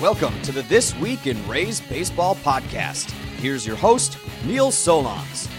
Welcome 0.00 0.40
to 0.42 0.52
the 0.52 0.62
This 0.62 0.94
Week 0.94 1.26
in 1.26 1.48
Rays 1.48 1.80
Baseball 1.80 2.36
podcast. 2.36 3.10
Here's 3.40 3.66
your 3.66 3.74
host, 3.74 4.16
Neil 4.44 4.70
Solondz. 4.70 5.50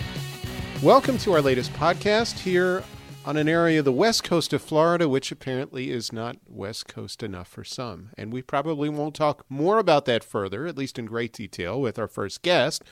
Welcome 0.82 1.18
to 1.18 1.34
our 1.34 1.42
latest 1.42 1.74
podcast 1.74 2.40
here 2.40 2.86
on 3.26 3.36
an 3.36 3.50
area 3.50 3.80
of 3.80 3.86
the 3.86 3.92
west 3.92 4.24
coast 4.24 4.54
of 4.54 4.62
Florida, 4.62 5.10
which 5.10 5.30
apparently 5.34 5.90
is 5.90 6.14
not 6.14 6.38
west 6.48 6.88
coast 6.88 7.22
enough 7.22 7.50
for 7.50 7.66
some. 7.66 8.12
And 8.18 8.32
we 8.32 8.42
probably 8.42 8.88
won't 8.88 9.14
talk 9.14 9.44
more 9.50 9.78
about 9.78 10.06
that 10.06 10.24
further, 10.24 10.66
at 10.68 10.78
least 10.78 10.98
in 10.98 11.06
great 11.06 11.34
detail, 11.34 11.82
with 11.82 12.00
our 12.00 12.08
first 12.08 12.42
guest, 12.42 12.86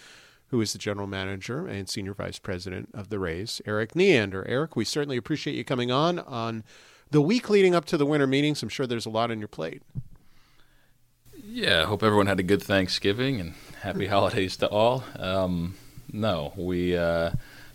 who 0.48 0.60
is 0.60 0.74
the 0.74 0.80
general 0.80 1.08
manager 1.08 1.66
and 1.66 1.88
senior 1.88 2.14
vice 2.14 2.40
president 2.40 2.90
of 2.94 3.08
the 3.08 3.20
Rays, 3.20 3.62
Erik 3.66 3.96
Neander. 3.96 4.46
Eric, 4.50 4.76
we 4.76 4.84
certainly 4.84 5.16
appreciate 5.16 5.56
you 5.56 5.64
coming 5.64 5.92
on 5.92 6.20
on 6.20 6.66
the 7.10 7.22
week 7.22 7.50
leading 7.50 7.74
up 7.74 7.86
to 7.86 7.96
the 7.96 8.06
winter 8.06 8.28
meetings. 8.28 8.62
I'm 8.62 8.68
sure 8.68 8.86
there's 8.86 9.06
a 9.06 9.10
lot 9.10 9.32
on 9.32 9.40
your 9.40 9.48
plate. 9.48 9.82
Yeah, 11.58 11.82
I 11.82 11.86
hope 11.86 12.04
everyone 12.04 12.28
had 12.28 12.40
a 12.40 12.44
good 12.44 12.62
Thanksgiving 12.62 13.42
and 13.42 13.56
happy 13.82 14.06
holidays 14.16 14.58
to 14.58 14.70
all. 14.70 15.04
Um, 15.18 15.74
no, 16.14 16.54
we, 16.56 16.96
uh, 16.96 17.32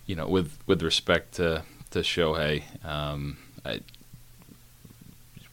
you 0.06 0.14
know, 0.14 0.28
with 0.28 0.56
with 0.68 0.82
respect 0.84 1.34
to 1.34 1.64
to 1.90 1.98
Shohei, 1.98 2.62
um, 2.86 3.38
I 3.64 3.80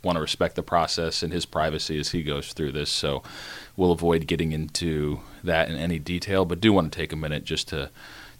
want 0.03 0.17
to 0.17 0.21
respect 0.21 0.55
the 0.55 0.61
process 0.61 1.23
and 1.23 1.33
his 1.33 1.47
privacy 1.47 1.99
as 1.99 2.11
he 2.11 2.21
goes 2.21 2.53
through 2.53 2.73
this. 2.73 2.91
So 2.91 3.23
we'll 3.75 3.91
avoid 3.91 4.27
getting 4.27 4.51
into 4.51 5.21
that 5.43 5.67
in 5.67 5.77
any 5.77 5.97
detail, 5.97 6.45
but 6.45 6.61
do 6.61 6.71
want 6.71 6.93
to 6.93 6.99
take 6.99 7.11
a 7.11 7.15
minute 7.15 7.45
just 7.45 7.69
to 7.69 7.89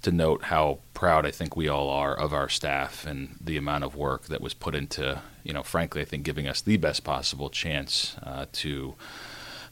to 0.04 0.12
note 0.12 0.44
how 0.44 0.78
proud 0.94 1.26
I 1.26 1.32
think 1.32 1.56
we 1.56 1.68
all 1.68 1.90
are 1.90 2.14
of 2.16 2.32
our 2.32 2.48
staff 2.48 3.08
and 3.08 3.38
the 3.42 3.58
amount 3.58 3.86
of 3.86 3.96
work 3.96 4.26
that 4.26 4.40
was 4.40 4.54
put 4.54 4.76
into, 4.76 5.24
you 5.44 5.52
know, 5.52 5.64
frankly, 5.64 6.04
I 6.04 6.06
think 6.06 6.22
giving 6.22 6.48
us 6.48 6.62
the 6.62 6.78
best 6.78 7.04
possible 7.04 7.50
chance 7.50 8.16
uh, 8.22 8.46
to 8.52 8.94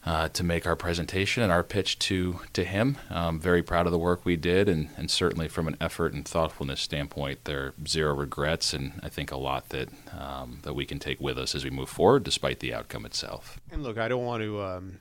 uh, 0.06 0.30
to 0.30 0.44
make 0.44 0.66
our 0.66 0.76
presentation 0.76 1.44
and 1.44 1.52
our 1.52 1.64
pitch 1.64 2.00
to 2.00 2.40
to 2.54 2.64
him. 2.64 2.98
Um, 3.10 3.40
very 3.40 3.64
proud 3.64 3.86
of 3.86 3.92
the 3.92 3.98
work 3.98 4.26
we 4.26 4.36
did, 4.36 4.70
and, 4.70 4.90
and 4.98 5.12
certainly 5.12 5.48
from 5.48 5.68
an 5.68 5.78
effort 5.82 6.14
and 6.14 6.26
thoughtfulness 6.26 6.82
standpoint, 6.82 7.46
there 7.46 7.60
are 7.60 7.74
zero 7.88 8.14
regrets, 8.16 8.74
and 8.74 9.00
I 9.04 9.10
think 9.10 9.32
a 9.32 9.38
lot 9.38 9.70
that 9.70 9.90
um, 10.18 10.60
that 10.64 10.74
we 10.74 10.86
can 10.86 11.00
take 11.00 11.20
with 11.20 11.38
us 11.38 11.56
as 11.56 11.64
we 11.64 11.70
move 11.70 11.90
forward, 11.90 12.24
despite 12.24 12.60
the 12.60 12.74
outcome 12.74 13.06
itself. 13.06 13.60
And 13.72 13.84
look, 13.84 13.98
I 13.98 14.08
don't 14.08 14.26
want 14.26 14.44
to. 14.44 14.62
Um 14.62 15.00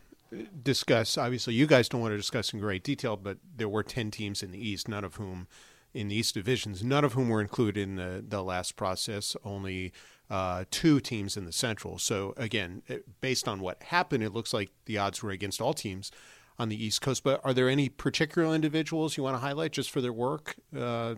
discuss 0.62 1.16
obviously 1.16 1.55
you 1.55 1.66
guys 1.69 1.88
don't 1.88 2.00
want 2.00 2.12
to 2.12 2.16
discuss 2.16 2.53
in 2.53 2.58
great 2.58 2.83
detail 2.83 3.16
but 3.16 3.38
there 3.56 3.69
were 3.69 3.83
10 3.83 4.10
teams 4.10 4.42
in 4.42 4.50
the 4.50 4.58
east 4.58 4.88
none 4.88 5.05
of 5.05 5.14
whom 5.14 5.47
in 5.94 6.08
the 6.08 6.16
east 6.16 6.34
divisions 6.34 6.83
none 6.83 7.05
of 7.05 7.12
whom 7.12 7.28
were 7.28 7.41
included 7.41 7.81
in 7.81 7.94
the, 7.94 8.25
the 8.27 8.42
last 8.42 8.75
process 8.75 9.36
only 9.44 9.92
uh, 10.28 10.64
two 10.70 11.00
teams 11.00 11.36
in 11.36 11.44
the 11.44 11.52
Central. 11.52 11.98
So 11.98 12.34
again, 12.36 12.82
based 13.20 13.46
on 13.46 13.60
what 13.60 13.82
happened, 13.84 14.22
it 14.22 14.32
looks 14.32 14.52
like 14.52 14.70
the 14.86 14.98
odds 14.98 15.22
were 15.22 15.30
against 15.30 15.60
all 15.60 15.74
teams 15.74 16.10
on 16.58 16.69
the 16.69 16.84
East 16.84 17.00
Coast. 17.00 17.22
But 17.22 17.41
are 17.44 17.55
there 17.55 17.69
any 17.69 17.88
particular 17.88 18.54
individuals 18.54 19.16
you 19.16 19.22
want 19.22 19.36
to 19.36 19.41
highlight 19.41 19.72
just 19.72 19.91
for 19.91 20.00
their 20.00 20.12
work 20.12 20.56
uh, 20.77 21.14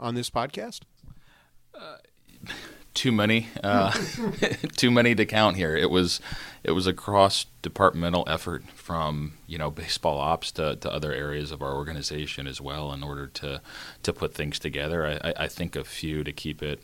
on 0.00 0.14
this 0.14 0.30
podcast? 0.30 0.80
Uh, 1.74 1.96
too 2.94 3.12
many, 3.12 3.48
uh, 3.62 3.90
too 4.76 4.90
many 4.90 5.14
to 5.14 5.26
count 5.26 5.56
here. 5.56 5.76
It 5.76 5.90
was, 5.90 6.20
it 6.64 6.70
was 6.70 6.86
a 6.86 6.94
cross 6.94 7.44
departmental 7.60 8.24
effort 8.26 8.64
from 8.70 9.34
you 9.46 9.58
know 9.58 9.70
baseball 9.70 10.18
ops 10.18 10.50
to, 10.52 10.76
to 10.76 10.90
other 10.90 11.12
areas 11.12 11.50
of 11.50 11.60
our 11.60 11.74
organization 11.74 12.46
as 12.46 12.60
well 12.60 12.92
in 12.92 13.02
order 13.02 13.26
to 13.26 13.60
to 14.02 14.12
put 14.14 14.34
things 14.34 14.58
together. 14.58 15.20
I, 15.22 15.44
I 15.44 15.48
think 15.48 15.76
a 15.76 15.84
few 15.84 16.24
to 16.24 16.32
keep 16.32 16.62
it. 16.62 16.80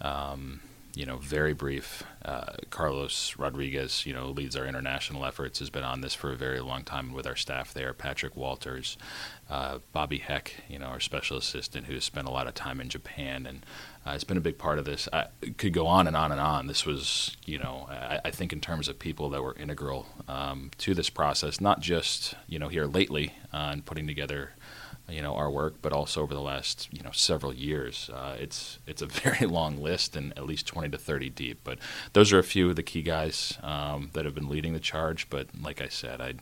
Um, 0.00 0.60
you 0.94 1.06
know, 1.06 1.16
very 1.16 1.52
brief. 1.52 2.02
Uh, 2.24 2.52
Carlos 2.70 3.36
Rodriguez, 3.38 4.04
you 4.04 4.12
know, 4.12 4.28
leads 4.30 4.56
our 4.56 4.66
international 4.66 5.24
efforts, 5.24 5.58
has 5.60 5.70
been 5.70 5.84
on 5.84 6.00
this 6.00 6.14
for 6.14 6.32
a 6.32 6.36
very 6.36 6.60
long 6.60 6.84
time 6.84 7.12
with 7.12 7.26
our 7.26 7.36
staff 7.36 7.72
there. 7.72 7.92
Patrick 7.94 8.36
Walters, 8.36 8.98
uh, 9.48 9.78
Bobby 9.92 10.18
Heck, 10.18 10.54
you 10.68 10.78
know, 10.78 10.86
our 10.86 11.00
special 11.00 11.36
assistant 11.36 11.86
who 11.86 11.94
has 11.94 12.04
spent 12.04 12.28
a 12.28 12.30
lot 12.30 12.46
of 12.46 12.54
time 12.54 12.80
in 12.80 12.88
Japan 12.88 13.46
and 13.46 13.64
uh, 14.04 14.12
has 14.12 14.24
been 14.24 14.36
a 14.36 14.40
big 14.40 14.58
part 14.58 14.78
of 14.78 14.84
this. 14.84 15.08
I 15.12 15.26
could 15.56 15.72
go 15.72 15.86
on 15.86 16.06
and 16.06 16.16
on 16.16 16.32
and 16.32 16.40
on. 16.40 16.66
This 16.66 16.84
was, 16.84 17.36
you 17.44 17.58
know, 17.58 17.86
I, 17.88 18.20
I 18.26 18.30
think 18.30 18.52
in 18.52 18.60
terms 18.60 18.88
of 18.88 18.98
people 18.98 19.30
that 19.30 19.42
were 19.42 19.54
integral 19.54 20.06
um, 20.28 20.70
to 20.78 20.94
this 20.94 21.10
process, 21.10 21.60
not 21.60 21.80
just, 21.80 22.34
you 22.48 22.58
know, 22.58 22.68
here 22.68 22.86
lately 22.86 23.34
uh, 23.52 23.70
in 23.74 23.82
putting 23.82 24.06
together 24.06 24.52
you 25.10 25.22
know 25.22 25.34
our 25.34 25.50
work, 25.50 25.76
but 25.82 25.92
also 25.92 26.22
over 26.22 26.34
the 26.34 26.40
last 26.40 26.88
you 26.92 27.02
know 27.02 27.10
several 27.12 27.52
years. 27.52 28.10
Uh, 28.12 28.36
it's 28.38 28.78
it's 28.86 29.02
a 29.02 29.06
very 29.06 29.46
long 29.46 29.80
list 29.80 30.16
and 30.16 30.32
at 30.36 30.46
least 30.46 30.66
20 30.66 30.90
to 30.90 30.98
30 30.98 31.30
deep. 31.30 31.60
But 31.64 31.78
those 32.12 32.32
are 32.32 32.38
a 32.38 32.44
few 32.44 32.70
of 32.70 32.76
the 32.76 32.82
key 32.82 33.02
guys 33.02 33.58
um, 33.62 34.10
that 34.14 34.24
have 34.24 34.34
been 34.34 34.48
leading 34.48 34.72
the 34.72 34.80
charge. 34.80 35.28
But 35.30 35.48
like 35.60 35.80
I 35.80 35.88
said, 35.88 36.20
I'd, 36.20 36.40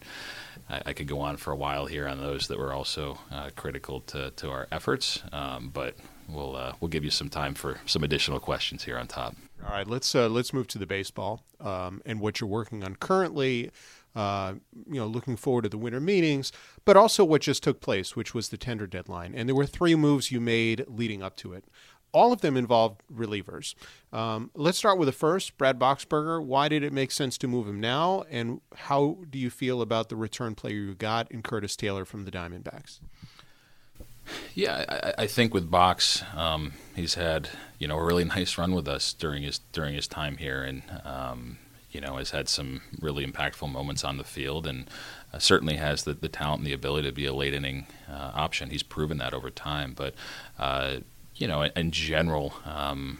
I 0.68 0.82
I 0.86 0.92
could 0.92 1.08
go 1.08 1.20
on 1.20 1.36
for 1.36 1.52
a 1.52 1.56
while 1.56 1.86
here 1.86 2.06
on 2.06 2.18
those 2.20 2.48
that 2.48 2.58
were 2.58 2.72
also 2.72 3.18
uh, 3.30 3.50
critical 3.56 4.00
to, 4.02 4.30
to 4.30 4.50
our 4.50 4.68
efforts. 4.70 5.22
Um, 5.32 5.70
but 5.72 5.96
we'll 6.28 6.56
uh, 6.56 6.72
we'll 6.80 6.88
give 6.88 7.04
you 7.04 7.10
some 7.10 7.28
time 7.28 7.54
for 7.54 7.78
some 7.86 8.04
additional 8.04 8.40
questions 8.40 8.84
here 8.84 8.98
on 8.98 9.06
top. 9.06 9.34
All 9.64 9.72
right, 9.74 9.86
let's 9.86 10.14
uh, 10.14 10.28
let's 10.28 10.52
move 10.52 10.68
to 10.68 10.78
the 10.78 10.86
baseball 10.86 11.42
um, 11.60 12.02
and 12.06 12.20
what 12.20 12.40
you're 12.40 12.48
working 12.48 12.84
on 12.84 12.96
currently 12.96 13.70
uh, 14.14 14.54
you 14.90 14.98
know, 15.00 15.06
looking 15.06 15.36
forward 15.36 15.62
to 15.62 15.68
the 15.68 15.78
winter 15.78 16.00
meetings, 16.00 16.52
but 16.84 16.96
also 16.96 17.24
what 17.24 17.42
just 17.42 17.62
took 17.62 17.80
place, 17.80 18.16
which 18.16 18.34
was 18.34 18.48
the 18.48 18.56
tender 18.56 18.86
deadline. 18.86 19.34
And 19.34 19.48
there 19.48 19.56
were 19.56 19.66
three 19.66 19.94
moves 19.94 20.32
you 20.32 20.40
made 20.40 20.84
leading 20.88 21.22
up 21.22 21.36
to 21.36 21.52
it. 21.52 21.64
All 22.10 22.32
of 22.32 22.40
them 22.40 22.56
involved 22.56 23.02
relievers. 23.14 23.74
Um, 24.12 24.50
let's 24.54 24.78
start 24.78 24.98
with 24.98 25.06
the 25.06 25.12
first, 25.12 25.58
Brad 25.58 25.78
Boxberger. 25.78 26.42
Why 26.42 26.68
did 26.68 26.82
it 26.82 26.92
make 26.92 27.10
sense 27.10 27.36
to 27.38 27.46
move 27.46 27.68
him 27.68 27.80
now? 27.80 28.24
And 28.30 28.62
how 28.74 29.18
do 29.28 29.38
you 29.38 29.50
feel 29.50 29.82
about 29.82 30.08
the 30.08 30.16
return 30.16 30.54
player 30.54 30.74
you 30.74 30.94
got 30.94 31.30
in 31.30 31.42
Curtis 31.42 31.76
Taylor 31.76 32.06
from 32.06 32.24
the 32.24 32.30
Diamondbacks? 32.30 33.00
Yeah, 34.54 34.84
I, 34.88 35.22
I 35.22 35.26
think 35.26 35.54
with 35.54 35.70
Box, 35.70 36.22
um, 36.34 36.72
he's 36.94 37.14
had 37.14 37.48
you 37.78 37.88
know 37.88 37.96
a 37.96 38.04
really 38.04 38.24
nice 38.36 38.58
run 38.58 38.72
with 38.72 38.88
us 38.88 39.12
during 39.12 39.42
his 39.42 39.58
during 39.72 39.94
his 39.94 40.06
time 40.06 40.36
here, 40.36 40.62
and 40.62 40.82
um, 41.04 41.58
you 41.90 42.00
know, 42.00 42.16
has 42.16 42.30
had 42.30 42.48
some 42.48 42.82
really 43.00 43.26
impactful 43.26 43.70
moments 43.70 44.04
on 44.04 44.18
the 44.18 44.24
field 44.24 44.66
and 44.66 44.88
uh, 45.32 45.38
certainly 45.38 45.76
has 45.76 46.04
the, 46.04 46.14
the 46.14 46.28
talent 46.28 46.60
and 46.60 46.66
the 46.66 46.72
ability 46.72 47.08
to 47.08 47.14
be 47.14 47.26
a 47.26 47.32
late 47.32 47.54
inning 47.54 47.86
uh, 48.10 48.32
option. 48.34 48.70
He's 48.70 48.82
proven 48.82 49.18
that 49.18 49.32
over 49.34 49.50
time. 49.50 49.94
But, 49.96 50.14
uh, 50.58 50.98
you 51.36 51.48
know, 51.48 51.62
in, 51.62 51.72
in 51.76 51.90
general, 51.90 52.54
um, 52.64 53.18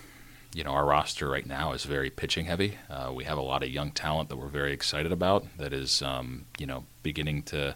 you 0.55 0.65
know, 0.65 0.71
our 0.71 0.85
roster 0.85 1.29
right 1.29 1.47
now 1.47 1.73
is 1.73 1.85
very 1.85 2.11
pitching 2.11 2.47
heavy. 2.47 2.79
Uh, 2.91 3.13
we 3.15 3.25
have 3.25 3.39
a 3.39 3.43
lot 3.43 3.63
of 3.63 3.71
young 3.71 3.91
talent 3.91 4.29
that 4.29 4.37
we're 4.37 4.49
very 4.49 4.73
excited 4.73 5.13
about 5.13 5.47
that 5.59 5.73
is, 5.73 6.03
um, 6.03 6.45
you 6.59 6.67
know, 6.67 6.85
beginning 7.03 7.43
to 7.43 7.75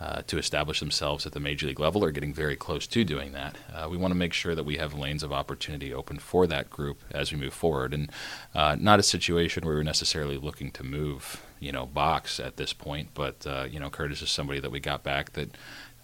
uh, 0.00 0.22
to 0.26 0.38
establish 0.38 0.80
themselves 0.80 1.26
at 1.26 1.32
the 1.32 1.40
major 1.40 1.66
league 1.66 1.80
level 1.80 2.04
or 2.04 2.10
getting 2.10 2.32
very 2.32 2.56
close 2.56 2.86
to 2.86 3.04
doing 3.04 3.32
that. 3.32 3.56
Uh, 3.72 3.88
we 3.90 3.96
want 3.96 4.12
to 4.12 4.18
make 4.18 4.32
sure 4.32 4.54
that 4.54 4.64
we 4.64 4.76
have 4.76 4.94
lanes 4.94 5.22
of 5.22 5.32
opportunity 5.32 5.92
open 5.92 6.18
for 6.18 6.46
that 6.46 6.70
group 6.70 7.02
as 7.10 7.32
we 7.32 7.38
move 7.38 7.52
forward, 7.52 7.92
and 7.92 8.10
uh, 8.54 8.76
not 8.78 9.00
a 9.00 9.02
situation 9.02 9.64
where 9.64 9.74
we're 9.74 9.82
necessarily 9.82 10.38
looking 10.38 10.70
to 10.70 10.84
move, 10.84 11.44
you 11.58 11.72
know, 11.72 11.86
box 11.86 12.38
at 12.38 12.56
this 12.56 12.72
point. 12.72 13.08
But 13.14 13.46
uh, 13.46 13.66
you 13.70 13.80
know, 13.80 13.90
Curtis 13.90 14.22
is 14.22 14.30
somebody 14.30 14.60
that 14.60 14.70
we 14.70 14.80
got 14.80 15.02
back 15.02 15.32
that. 15.32 15.56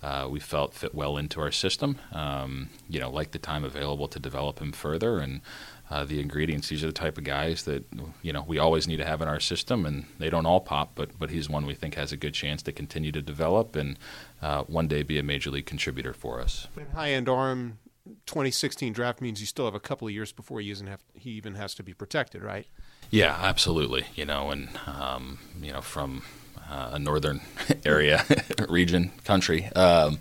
Uh, 0.03 0.28
we 0.28 0.38
felt 0.38 0.75
fit 0.75 0.94
well 0.94 1.16
into 1.16 1.41
our 1.41 1.50
system. 1.50 1.99
Um, 2.12 2.69
you 2.91 3.00
know, 3.00 3.09
like 3.09 3.31
the 3.31 3.38
time 3.38 3.65
available 3.65 4.06
to 4.09 4.19
develop 4.19 4.59
him 4.59 4.71
further, 4.71 5.19
and 5.19 5.41
uh, 5.94 6.05
the 6.05 6.19
ingredients. 6.19 6.69
These 6.69 6.82
are 6.82 6.88
the 6.88 6.93
type 6.93 7.19
of 7.19 7.22
guys 7.22 7.62
that 7.65 7.84
you 8.21 8.32
know 8.32 8.44
we 8.49 8.59
always 8.59 8.88
need 8.88 8.97
to 8.97 9.05
have 9.05 9.22
in 9.22 9.28
our 9.28 9.38
system, 9.38 9.87
and 9.87 10.06
they 10.19 10.28
don't 10.28 10.44
all 10.44 10.59
pop, 10.59 10.97
but 10.97 11.16
but 11.21 11.31
he's 11.31 11.49
one 11.49 11.66
we 11.66 11.75
think 11.75 11.94
has 11.94 12.10
a 12.10 12.16
good 12.16 12.34
chance 12.34 12.65
to 12.65 12.72
continue 12.72 13.12
to 13.12 13.22
develop 13.22 13.77
and 13.77 13.97
uh, 14.43 14.65
one 14.65 14.88
day 14.88 15.04
be 15.04 15.21
a 15.21 15.22
major 15.22 15.53
league 15.53 15.66
contributor 15.66 16.12
for 16.12 16.41
us. 16.41 16.66
High 16.94 17.12
end 17.12 17.28
arm, 17.28 17.78
2016 18.27 18.93
draft 18.93 19.21
means 19.21 19.41
you 19.41 19.47
still 19.47 19.66
have 19.66 19.75
a 19.77 19.81
couple 19.81 20.09
of 20.09 20.12
years 20.12 20.33
before 20.33 20.60
he 20.60 20.69
even 20.69 20.88
have 20.88 21.00
he 21.15 21.31
even 21.31 21.54
has 21.54 21.77
to 21.77 21.84
be 21.84 21.94
protected, 21.94 22.43
right? 22.43 22.66
Yeah, 23.10 23.38
absolutely. 23.41 24.06
You 24.16 24.25
know, 24.25 24.50
and 24.50 24.71
um, 24.88 25.38
you 25.63 25.72
know 25.72 25.80
from 25.80 26.24
uh, 26.68 26.91
a 26.95 26.98
northern 26.98 27.41
area, 27.84 28.24
region, 28.68 29.13
country. 29.22 29.66
Um, 29.77 30.18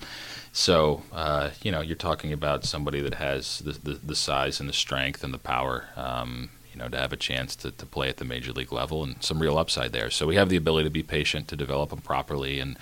so, 0.55 1.01
uh, 1.11 1.49
you 1.63 1.71
know, 1.71 1.81
you're 1.81 1.95
talking 1.95 2.31
about 2.31 2.63
somebody 2.63 3.01
that 3.01 3.15
has 3.15 3.57
the, 3.59 3.71
the, 3.71 3.93
the 3.95 4.15
size 4.15 4.59
and 4.59 4.69
the 4.69 4.73
strength 4.73 5.23
and 5.23 5.33
the 5.33 5.39
power, 5.39 5.85
um, 5.95 6.51
you 6.71 6.77
know, 6.77 6.87
to 6.87 6.97
have 6.97 7.11
a 7.11 7.17
chance 7.17 7.55
to, 7.55 7.71
to 7.71 7.85
play 7.87 8.07
at 8.07 8.17
the 8.17 8.23
major 8.23 8.51
league 8.51 8.71
level 8.71 9.03
and 9.03 9.21
some 9.23 9.41
real 9.41 9.57
upside 9.57 9.93
there. 9.93 10.11
So 10.11 10.27
we 10.27 10.35
have 10.35 10.49
the 10.49 10.55
ability 10.55 10.83
to 10.85 10.91
be 10.91 11.01
patient, 11.01 11.47
to 11.47 11.55
develop 11.55 11.89
them 11.89 12.01
properly, 12.01 12.59
and, 12.59 12.77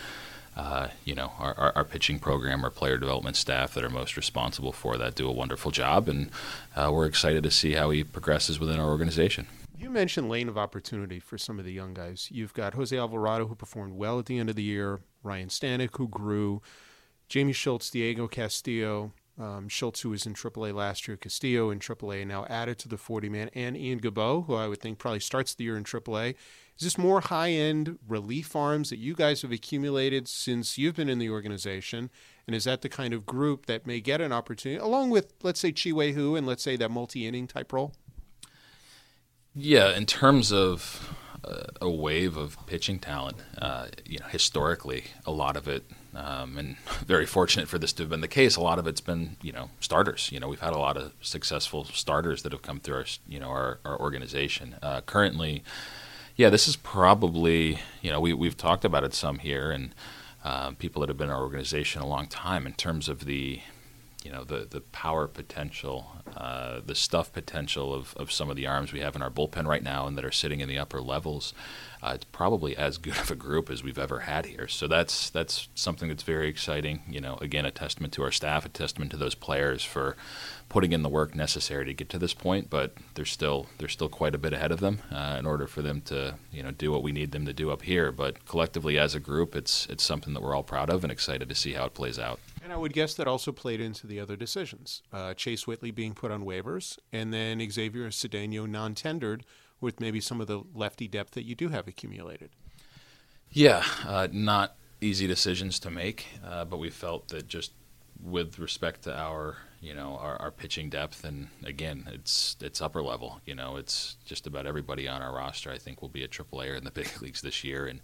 uh, 0.57 0.89
you 1.05 1.15
know, 1.15 1.31
our, 1.39 1.57
our, 1.57 1.71
our, 1.77 1.85
pitching 1.85 2.19
program, 2.19 2.65
our 2.65 2.69
player 2.69 2.97
development 2.97 3.37
staff 3.37 3.73
that 3.73 3.85
are 3.85 3.89
most 3.89 4.17
responsible 4.17 4.73
for 4.73 4.97
that 4.97 5.15
do 5.15 5.25
a 5.25 5.31
wonderful 5.31 5.71
job, 5.71 6.09
and 6.09 6.29
uh, 6.75 6.91
we're 6.91 7.05
excited 7.05 7.41
to 7.41 7.51
see 7.51 7.71
how 7.75 7.89
he 7.89 8.03
progresses 8.03 8.59
within 8.59 8.81
our 8.81 8.89
organization. 8.89 9.47
You 9.77 9.89
mentioned 9.89 10.27
lane 10.27 10.49
of 10.49 10.57
opportunity 10.57 11.21
for 11.21 11.37
some 11.37 11.57
of 11.57 11.63
the 11.63 11.71
young 11.71 11.93
guys. 11.93 12.27
You've 12.29 12.53
got 12.53 12.73
Jose 12.73 12.95
Alvarado, 12.95 13.47
who 13.47 13.55
performed 13.55 13.93
well 13.93 14.19
at 14.19 14.25
the 14.25 14.39
end 14.39 14.49
of 14.49 14.57
the 14.57 14.61
year, 14.61 14.99
Ryan 15.23 15.47
Stanek, 15.47 15.95
who 15.95 16.09
grew. 16.09 16.61
Jamie 17.31 17.53
Schultz, 17.53 17.89
Diego 17.89 18.27
Castillo, 18.27 19.13
Um, 19.39 19.69
Schultz, 19.69 20.01
who 20.01 20.09
was 20.09 20.25
in 20.25 20.33
AAA 20.33 20.73
last 20.73 21.07
year, 21.07 21.15
Castillo 21.15 21.71
in 21.71 21.79
AAA, 21.79 22.27
now 22.27 22.45
added 22.47 22.77
to 22.79 22.89
the 22.89 22.97
40 22.97 23.29
man, 23.29 23.49
and 23.53 23.77
Ian 23.77 24.01
Gibaut, 24.01 24.45
who 24.45 24.53
I 24.53 24.67
would 24.67 24.81
think 24.81 24.99
probably 24.99 25.21
starts 25.21 25.55
the 25.55 25.63
year 25.63 25.77
in 25.77 25.85
AAA. 25.85 26.35
Is 26.77 26.83
this 26.83 26.97
more 26.97 27.21
high 27.21 27.51
end 27.51 27.97
relief 28.05 28.53
arms 28.53 28.89
that 28.89 28.99
you 28.99 29.15
guys 29.15 29.41
have 29.43 29.51
accumulated 29.53 30.27
since 30.27 30.77
you've 30.77 30.97
been 30.97 31.07
in 31.07 31.19
the 31.19 31.29
organization? 31.29 32.09
And 32.45 32.55
is 32.55 32.65
that 32.65 32.81
the 32.81 32.89
kind 32.89 33.13
of 33.13 33.25
group 33.25 33.65
that 33.65 33.87
may 33.87 34.01
get 34.01 34.19
an 34.19 34.33
opportunity, 34.33 34.77
along 34.77 35.09
with, 35.09 35.33
let's 35.41 35.61
say, 35.61 35.71
Chih-Wei 35.71 36.11
Hu 36.11 36.35
and 36.35 36.45
let's 36.45 36.61
say 36.61 36.75
that 36.75 36.91
multi 36.91 37.25
inning 37.25 37.47
type 37.47 37.71
role? 37.71 37.93
Yeah, 39.55 39.95
in 39.95 40.05
terms 40.05 40.51
of 40.51 41.15
uh, 41.45 41.67
a 41.79 41.89
wave 41.89 42.35
of 42.35 42.57
pitching 42.67 42.99
talent, 42.99 43.37
uh, 43.57 43.87
you 44.05 44.19
know, 44.19 44.27
historically, 44.27 45.05
a 45.25 45.31
lot 45.31 45.55
of 45.55 45.69
it, 45.69 45.85
um, 46.15 46.57
and 46.57 46.77
very 47.05 47.25
fortunate 47.25 47.67
for 47.67 47.77
this 47.77 47.93
to 47.93 48.03
have 48.03 48.09
been 48.09 48.21
the 48.21 48.27
case. 48.27 48.55
A 48.55 48.61
lot 48.61 48.79
of 48.79 48.87
it's 48.87 49.01
been, 49.01 49.37
you 49.41 49.51
know, 49.51 49.69
starters. 49.79 50.29
You 50.31 50.39
know, 50.39 50.47
we've 50.47 50.59
had 50.59 50.73
a 50.73 50.79
lot 50.79 50.97
of 50.97 51.13
successful 51.21 51.85
starters 51.85 52.43
that 52.43 52.51
have 52.51 52.61
come 52.61 52.79
through 52.79 52.95
our, 52.95 53.05
you 53.27 53.39
know, 53.39 53.49
our, 53.49 53.79
our 53.85 53.99
organization. 53.99 54.75
Uh, 54.81 55.01
currently, 55.01 55.63
yeah, 56.35 56.49
this 56.49 56.67
is 56.67 56.75
probably, 56.75 57.79
you 58.01 58.11
know, 58.11 58.19
we 58.19 58.33
we've 58.33 58.57
talked 58.57 58.85
about 58.85 59.03
it 59.03 59.13
some 59.13 59.39
here, 59.39 59.71
and 59.71 59.93
uh, 60.43 60.71
people 60.71 61.01
that 61.01 61.09
have 61.09 61.17
been 61.17 61.29
in 61.29 61.35
our 61.35 61.41
organization 61.41 62.01
a 62.01 62.07
long 62.07 62.27
time 62.27 62.65
in 62.65 62.73
terms 62.73 63.07
of 63.07 63.25
the 63.25 63.61
you 64.23 64.31
know 64.31 64.43
the 64.43 64.67
the 64.69 64.81
power 64.81 65.27
potential, 65.27 66.07
uh, 66.35 66.81
the 66.85 66.95
stuff 66.95 67.33
potential 67.33 67.93
of, 67.93 68.13
of 68.17 68.31
some 68.31 68.49
of 68.49 68.55
the 68.55 68.67
arms 68.67 68.93
we 68.93 68.99
have 68.99 69.15
in 69.15 69.21
our 69.21 69.29
bullpen 69.29 69.65
right 69.65 69.83
now 69.83 70.07
and 70.07 70.17
that 70.17 70.25
are 70.25 70.31
sitting 70.31 70.59
in 70.59 70.69
the 70.69 70.77
upper 70.77 71.01
levels. 71.01 71.53
Uh, 72.03 72.13
it's 72.15 72.25
probably 72.25 72.75
as 72.75 72.97
good 72.97 73.17
of 73.17 73.29
a 73.29 73.35
group 73.35 73.69
as 73.69 73.83
we've 73.83 73.99
ever 73.99 74.21
had 74.21 74.45
here. 74.45 74.67
So 74.67 74.87
that's 74.87 75.29
that's 75.29 75.69
something 75.75 76.09
that's 76.09 76.23
very 76.23 76.49
exciting. 76.49 77.03
You 77.09 77.21
know, 77.21 77.37
again, 77.41 77.65
a 77.65 77.71
testament 77.71 78.13
to 78.13 78.23
our 78.23 78.31
staff, 78.31 78.65
a 78.65 78.69
testament 78.69 79.11
to 79.11 79.17
those 79.17 79.35
players 79.35 79.83
for 79.83 80.15
putting 80.69 80.93
in 80.93 81.03
the 81.03 81.09
work 81.09 81.35
necessary 81.35 81.85
to 81.85 81.93
get 81.93 82.09
to 82.09 82.17
this 82.17 82.33
point. 82.33 82.69
But 82.69 82.93
there's 83.15 83.31
still 83.31 83.67
there's 83.77 83.91
still 83.91 84.09
quite 84.09 84.35
a 84.35 84.39
bit 84.39 84.53
ahead 84.53 84.71
of 84.71 84.79
them 84.79 85.01
uh, 85.11 85.35
in 85.39 85.45
order 85.45 85.67
for 85.67 85.81
them 85.81 86.01
to 86.03 86.35
you 86.51 86.63
know 86.63 86.71
do 86.71 86.91
what 86.91 87.03
we 87.03 87.11
need 87.11 87.31
them 87.31 87.45
to 87.45 87.53
do 87.53 87.71
up 87.71 87.83
here. 87.83 88.11
But 88.11 88.45
collectively 88.45 88.97
as 88.97 89.15
a 89.15 89.19
group, 89.19 89.55
it's 89.55 89.85
it's 89.87 90.03
something 90.03 90.33
that 90.33 90.41
we're 90.41 90.55
all 90.55 90.63
proud 90.63 90.89
of 90.89 91.03
and 91.03 91.11
excited 91.11 91.49
to 91.49 91.55
see 91.55 91.73
how 91.73 91.85
it 91.85 91.93
plays 91.93 92.17
out. 92.17 92.39
And 92.63 92.71
I 92.71 92.77
would 92.77 92.93
guess 92.93 93.15
that 93.15 93.27
also 93.27 93.51
played 93.51 93.81
into 93.81 94.05
the 94.05 94.19
other 94.19 94.35
decisions. 94.35 95.01
Uh, 95.11 95.33
Chase 95.33 95.65
Whitley 95.65 95.91
being 95.91 96.13
put 96.13 96.31
on 96.31 96.45
waivers, 96.45 96.99
and 97.11 97.33
then 97.33 97.59
Xavier 97.71 98.09
Cedeno 98.09 98.69
non 98.69 98.93
tendered 98.93 99.43
with 99.79 99.99
maybe 99.99 100.21
some 100.21 100.39
of 100.39 100.47
the 100.47 100.61
lefty 100.75 101.07
depth 101.07 101.31
that 101.31 101.43
you 101.43 101.55
do 101.55 101.69
have 101.69 101.87
accumulated. 101.87 102.51
Yeah, 103.49 103.83
uh, 104.05 104.27
not 104.31 104.75
easy 105.01 105.25
decisions 105.25 105.79
to 105.79 105.89
make, 105.89 106.27
uh, 106.45 106.65
but 106.65 106.77
we 106.77 106.91
felt 106.91 107.29
that 107.29 107.47
just 107.47 107.73
with 108.23 108.59
respect 108.59 109.03
to 109.03 109.17
our 109.17 109.57
you 109.79 109.95
know 109.95 110.17
our, 110.21 110.39
our 110.39 110.51
pitching 110.51 110.89
depth 110.89 111.23
and 111.23 111.47
again 111.65 112.07
it's 112.13 112.55
it's 112.61 112.81
upper 112.81 113.01
level 113.01 113.41
you 113.45 113.55
know 113.55 113.77
it's 113.77 114.15
just 114.25 114.45
about 114.45 114.67
everybody 114.67 115.07
on 115.07 115.23
our 115.23 115.33
roster 115.33 115.71
I 115.71 115.79
think 115.79 116.01
will 116.01 116.09
be 116.09 116.23
a 116.23 116.27
triple 116.27 116.61
A 116.61 116.67
in 116.67 116.83
the 116.83 116.91
big 116.91 117.09
leagues 117.21 117.41
this 117.41 117.63
year 117.63 117.87
and 117.87 117.99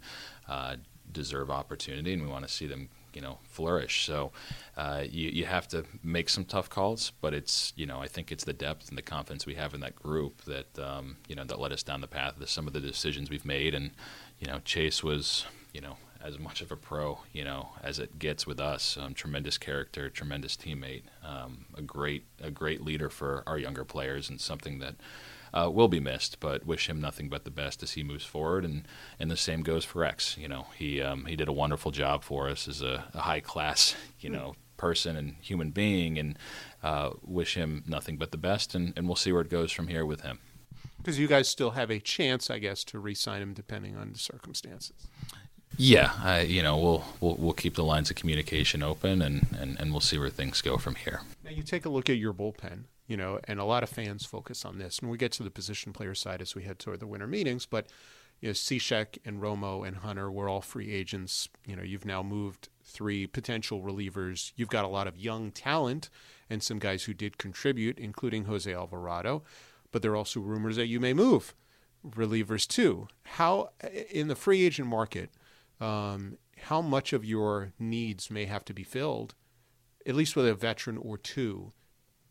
uh, 0.48 0.76
deserve 1.12 1.50
opportunity 1.50 2.12
and 2.12 2.22
we 2.22 2.28
want 2.28 2.46
to 2.46 2.52
see 2.52 2.66
them 2.66 2.88
you 3.18 3.22
know 3.22 3.38
flourish. 3.42 4.06
So 4.06 4.30
uh, 4.76 5.02
you 5.10 5.28
you 5.30 5.44
have 5.44 5.66
to 5.68 5.84
make 6.04 6.28
some 6.28 6.44
tough 6.44 6.70
calls, 6.70 7.10
but 7.20 7.34
it's 7.34 7.72
you 7.74 7.84
know 7.84 7.98
I 8.00 8.06
think 8.06 8.30
it's 8.30 8.44
the 8.44 8.52
depth 8.52 8.90
and 8.90 8.96
the 8.96 9.02
confidence 9.02 9.44
we 9.44 9.56
have 9.56 9.74
in 9.74 9.80
that 9.80 9.96
group 9.96 10.42
that 10.44 10.78
um, 10.78 11.16
you 11.26 11.34
know 11.34 11.42
that 11.42 11.58
led 11.58 11.72
us 11.72 11.82
down 11.82 12.00
the 12.00 12.06
path 12.06 12.40
of 12.40 12.48
some 12.48 12.68
of 12.68 12.74
the 12.74 12.80
decisions 12.80 13.28
we've 13.28 13.44
made. 13.44 13.74
And 13.74 13.90
you 14.38 14.46
know 14.46 14.60
Chase 14.64 15.02
was 15.02 15.46
you 15.74 15.80
know 15.80 15.96
as 16.22 16.38
much 16.38 16.60
of 16.60 16.70
a 16.70 16.76
pro 16.76 17.18
you 17.32 17.42
know 17.42 17.70
as 17.82 17.98
it 17.98 18.20
gets 18.20 18.46
with 18.46 18.60
us. 18.60 18.96
Um, 18.96 19.14
tremendous 19.14 19.58
character, 19.58 20.08
tremendous 20.08 20.56
teammate, 20.56 21.02
um, 21.24 21.64
a 21.76 21.82
great 21.82 22.24
a 22.40 22.52
great 22.52 22.82
leader 22.84 23.10
for 23.10 23.42
our 23.48 23.58
younger 23.58 23.84
players, 23.84 24.30
and 24.30 24.40
something 24.40 24.78
that 24.78 24.94
uh, 25.52 25.70
will 25.70 25.88
be 25.88 26.00
missed, 26.00 26.40
but 26.40 26.66
wish 26.66 26.88
him 26.88 27.00
nothing 27.00 27.28
but 27.28 27.44
the 27.44 27.50
best 27.50 27.82
as 27.82 27.92
he 27.92 28.02
moves 28.02 28.24
forward. 28.24 28.64
And, 28.64 28.86
and 29.18 29.30
the 29.30 29.36
same 29.36 29.62
goes 29.62 29.84
for 29.84 30.04
X. 30.04 30.36
You 30.38 30.48
know, 30.48 30.66
he 30.76 31.00
um, 31.02 31.26
he 31.26 31.36
did 31.36 31.48
a 31.48 31.52
wonderful 31.52 31.90
job 31.90 32.24
for 32.24 32.48
us 32.48 32.68
as 32.68 32.82
a, 32.82 33.04
a 33.14 33.20
high 33.20 33.40
class, 33.40 33.94
you 34.20 34.30
know, 34.30 34.54
person 34.76 35.16
and 35.16 35.36
human 35.40 35.70
being, 35.70 36.18
and 36.18 36.38
uh, 36.82 37.10
wish 37.22 37.54
him 37.54 37.84
nothing 37.86 38.16
but 38.16 38.30
the 38.30 38.38
best. 38.38 38.74
And, 38.74 38.92
and 38.96 39.06
we'll 39.06 39.16
see 39.16 39.32
where 39.32 39.42
it 39.42 39.50
goes 39.50 39.72
from 39.72 39.88
here 39.88 40.06
with 40.06 40.22
him. 40.22 40.38
Because 40.98 41.18
you 41.18 41.28
guys 41.28 41.48
still 41.48 41.70
have 41.70 41.90
a 41.90 42.00
chance, 42.00 42.50
I 42.50 42.58
guess, 42.58 42.84
to 42.84 42.98
re-sign 42.98 43.40
him 43.40 43.54
depending 43.54 43.96
on 43.96 44.12
the 44.12 44.18
circumstances. 44.18 45.06
Yeah, 45.76 46.12
I, 46.22 46.40
you 46.40 46.62
know, 46.62 46.76
we'll, 46.76 47.04
we'll 47.20 47.36
we'll 47.36 47.52
keep 47.52 47.74
the 47.74 47.84
lines 47.84 48.10
of 48.10 48.16
communication 48.16 48.82
open, 48.82 49.22
and, 49.22 49.46
and, 49.58 49.78
and 49.78 49.92
we'll 49.92 50.00
see 50.00 50.18
where 50.18 50.30
things 50.30 50.60
go 50.60 50.76
from 50.76 50.96
here. 50.96 51.20
Now 51.44 51.50
you 51.50 51.62
take 51.62 51.84
a 51.84 51.88
look 51.88 52.10
at 52.10 52.16
your 52.16 52.32
bullpen 52.32 52.84
you 53.08 53.16
know, 53.16 53.40
and 53.44 53.58
a 53.58 53.64
lot 53.64 53.82
of 53.82 53.88
fans 53.88 54.24
focus 54.26 54.64
on 54.64 54.78
this. 54.78 55.00
And 55.00 55.10
we 55.10 55.16
get 55.16 55.32
to 55.32 55.42
the 55.42 55.50
position 55.50 55.92
player 55.92 56.14
side 56.14 56.42
as 56.42 56.54
we 56.54 56.62
head 56.62 56.78
toward 56.78 57.00
the 57.00 57.06
winter 57.06 57.26
meetings, 57.26 57.66
but 57.66 57.86
you 58.40 58.50
know, 58.50 58.52
Cishek 58.52 59.18
and 59.24 59.42
Romo 59.42 59.86
and 59.86 59.96
Hunter 59.96 60.30
were 60.30 60.48
all 60.48 60.60
free 60.60 60.92
agents. 60.92 61.48
You 61.66 61.74
know, 61.74 61.82
you've 61.82 62.04
now 62.04 62.22
moved 62.22 62.68
three 62.84 63.26
potential 63.26 63.82
relievers. 63.82 64.52
You've 64.54 64.68
got 64.68 64.84
a 64.84 64.88
lot 64.88 65.08
of 65.08 65.18
young 65.18 65.50
talent 65.50 66.08
and 66.48 66.62
some 66.62 66.78
guys 66.78 67.04
who 67.04 67.14
did 67.14 67.38
contribute, 67.38 67.98
including 67.98 68.44
Jose 68.44 68.72
Alvarado. 68.72 69.42
But 69.90 70.02
there 70.02 70.12
are 70.12 70.16
also 70.16 70.38
rumors 70.38 70.76
that 70.76 70.86
you 70.86 71.00
may 71.00 71.14
move 71.14 71.54
relievers 72.06 72.68
too. 72.68 73.08
How 73.24 73.70
in 74.10 74.28
the 74.28 74.36
free 74.36 74.64
agent 74.64 74.88
market, 74.88 75.30
um, 75.80 76.38
how 76.62 76.80
much 76.80 77.12
of 77.12 77.24
your 77.24 77.72
needs 77.78 78.30
may 78.30 78.46
have 78.46 78.64
to 78.66 78.74
be 78.74 78.82
filled, 78.82 79.34
at 80.06 80.14
least 80.14 80.36
with 80.36 80.46
a 80.46 80.54
veteran 80.54 80.96
or 80.98 81.16
two, 81.16 81.72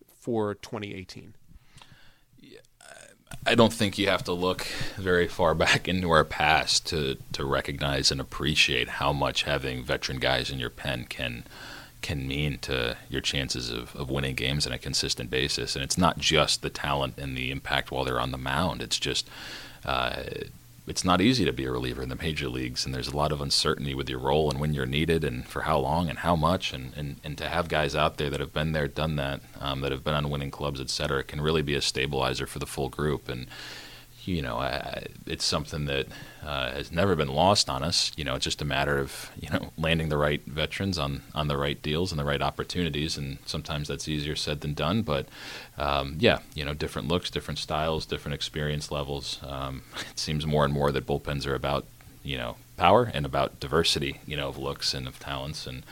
for 0.05 0.55
2018? 0.55 1.35
I 3.45 3.55
don't 3.55 3.71
think 3.71 3.97
you 3.97 4.07
have 4.09 4.25
to 4.25 4.33
look 4.33 4.67
very 4.97 5.27
far 5.27 5.53
back 5.53 5.87
into 5.87 6.09
our 6.09 6.25
past 6.25 6.85
to 6.87 7.17
to 7.33 7.45
recognize 7.45 8.11
and 8.11 8.19
appreciate 8.19 8.89
how 8.89 9.13
much 9.13 9.43
having 9.43 9.83
veteran 9.83 10.19
guys 10.19 10.49
in 10.49 10.59
your 10.59 10.69
pen 10.69 11.05
can 11.05 11.43
can 12.01 12.27
mean 12.27 12.59
to 12.59 12.97
your 13.09 13.21
chances 13.21 13.71
of, 13.71 13.95
of 13.95 14.09
winning 14.09 14.35
games 14.35 14.67
on 14.67 14.73
a 14.73 14.77
consistent 14.77 15.31
basis. 15.31 15.75
And 15.75 15.83
it's 15.83 15.97
not 15.97 16.19
just 16.19 16.61
the 16.61 16.69
talent 16.69 17.17
and 17.17 17.35
the 17.35 17.49
impact 17.49 17.89
while 17.89 18.03
they're 18.03 18.19
on 18.19 18.31
the 18.31 18.37
mound. 18.37 18.83
It's 18.83 18.99
just 18.99 19.27
uh, 19.83 20.23
it's 20.87 21.03
not 21.03 21.19
easy 21.19 21.43
to 21.43 21.51
be 21.51 21.65
a 21.65 21.71
reliever 21.71 22.01
in 22.01 22.09
the 22.09 22.15
major 22.15 22.47
leagues, 22.47 22.85
and 22.85 22.95
there's 22.95 23.09
a 23.09 23.15
lot 23.15 23.33
of 23.33 23.41
uncertainty 23.41 23.93
with 23.93 24.09
your 24.09 24.19
role 24.19 24.49
and 24.49 24.59
when 24.59 24.73
you're 24.73 24.85
needed 24.85 25.23
and 25.23 25.45
for 25.45 25.63
how 25.63 25.77
long 25.77 26.09
and 26.09 26.19
how 26.19 26.35
much. 26.35 26.71
And, 26.71 26.93
and, 26.95 27.17
and 27.23 27.37
to 27.37 27.49
have 27.49 27.67
guys 27.67 27.93
out 27.93 28.17
there 28.17 28.29
that 28.29 28.39
have 28.39 28.53
been 28.53 28.71
there, 28.71 28.87
done 28.87 29.17
that, 29.17 29.41
um, 29.59 29.81
that 29.81 29.91
have 29.91 30.03
been 30.03 30.13
on 30.13 30.29
winning 30.29 30.49
clubs, 30.49 30.79
et 30.79 30.89
cetera, 30.89 31.23
can 31.23 31.41
really 31.41 31.61
be 31.61 31.75
a 31.75 31.81
stabilizer 31.81 32.47
for 32.47 32.59
the 32.59 32.65
full 32.65 32.87
group. 32.87 33.27
And 33.27 33.47
you 34.27 34.41
know, 34.41 34.59
it's 35.25 35.45
something 35.45 35.85
that 35.85 36.07
uh, 36.43 36.71
has 36.71 36.91
never 36.91 37.15
been 37.15 37.29
lost 37.29 37.69
on 37.69 37.81
us. 37.81 38.11
You 38.17 38.25
know, 38.25 38.35
it's 38.35 38.43
just 38.43 38.61
a 38.61 38.65
matter 38.65 38.99
of 38.99 39.31
you 39.39 39.49
know 39.49 39.71
landing 39.77 40.09
the 40.09 40.17
right 40.17 40.41
veterans 40.45 40.97
on 40.97 41.23
on 41.33 41.47
the 41.47 41.57
right 41.57 41.81
deals 41.81 42.11
and 42.11 42.19
the 42.19 42.25
right 42.25 42.41
opportunities, 42.41 43.17
and 43.17 43.37
sometimes 43.45 43.87
that's 43.87 44.07
easier 44.07 44.35
said 44.35 44.61
than 44.61 44.73
done. 44.73 45.01
But 45.01 45.27
um, 45.77 46.17
yeah, 46.19 46.39
you 46.53 46.65
know, 46.65 46.73
different 46.73 47.07
looks, 47.07 47.29
different 47.29 47.57
styles, 47.57 48.05
different 48.05 48.35
experience 48.35 48.91
levels. 48.91 49.39
Um, 49.43 49.83
it 50.11 50.19
seems 50.19 50.45
more 50.45 50.65
and 50.65 50.73
more 50.73 50.91
that 50.91 51.07
bullpens 51.07 51.47
are 51.47 51.55
about 51.55 51.85
you 52.23 52.37
know 52.37 52.57
power 52.75 53.09
and 53.13 53.25
about 53.25 53.59
diversity, 53.61 54.19
you 54.27 54.35
know, 54.35 54.49
of 54.49 54.57
looks 54.57 54.93
and 54.93 55.07
of 55.07 55.19
talents, 55.19 55.65
and 55.65 55.85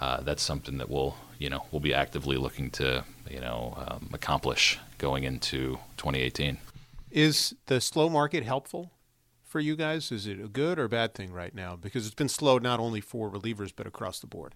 uh, 0.00 0.20
that's 0.20 0.42
something 0.42 0.78
that 0.78 0.88
we'll 0.88 1.16
you 1.38 1.50
know 1.50 1.64
we'll 1.72 1.80
be 1.80 1.92
actively 1.92 2.36
looking 2.36 2.70
to 2.70 3.04
you 3.28 3.40
know 3.40 3.74
um, 3.88 4.10
accomplish 4.12 4.78
going 4.98 5.24
into 5.24 5.78
2018. 5.96 6.58
Is 7.10 7.54
the 7.66 7.80
slow 7.80 8.08
market 8.08 8.44
helpful 8.44 8.92
for 9.42 9.60
you 9.60 9.74
guys? 9.74 10.12
Is 10.12 10.26
it 10.26 10.40
a 10.40 10.48
good 10.48 10.78
or 10.78 10.86
bad 10.88 11.14
thing 11.14 11.32
right 11.32 11.54
now? 11.54 11.76
Because 11.76 12.06
it's 12.06 12.14
been 12.14 12.28
slow 12.28 12.58
not 12.58 12.78
only 12.78 13.00
for 13.00 13.30
relievers 13.30 13.72
but 13.74 13.86
across 13.86 14.20
the 14.20 14.26
board. 14.26 14.54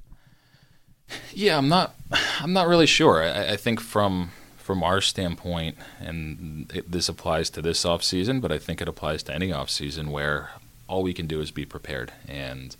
Yeah, 1.32 1.58
I'm 1.58 1.68
not. 1.68 1.94
I'm 2.40 2.52
not 2.52 2.68
really 2.68 2.86
sure. 2.86 3.22
I, 3.22 3.52
I 3.52 3.56
think 3.56 3.80
from 3.80 4.30
from 4.56 4.82
our 4.82 5.00
standpoint, 5.00 5.76
and 6.00 6.72
it, 6.74 6.90
this 6.90 7.08
applies 7.08 7.50
to 7.50 7.60
this 7.60 7.84
off 7.84 8.02
season, 8.02 8.40
but 8.40 8.50
I 8.50 8.58
think 8.58 8.80
it 8.80 8.88
applies 8.88 9.22
to 9.24 9.34
any 9.34 9.52
off 9.52 9.68
season 9.68 10.10
where 10.10 10.52
all 10.88 11.02
we 11.02 11.12
can 11.12 11.26
do 11.26 11.40
is 11.40 11.50
be 11.50 11.66
prepared, 11.66 12.12
and 12.26 12.74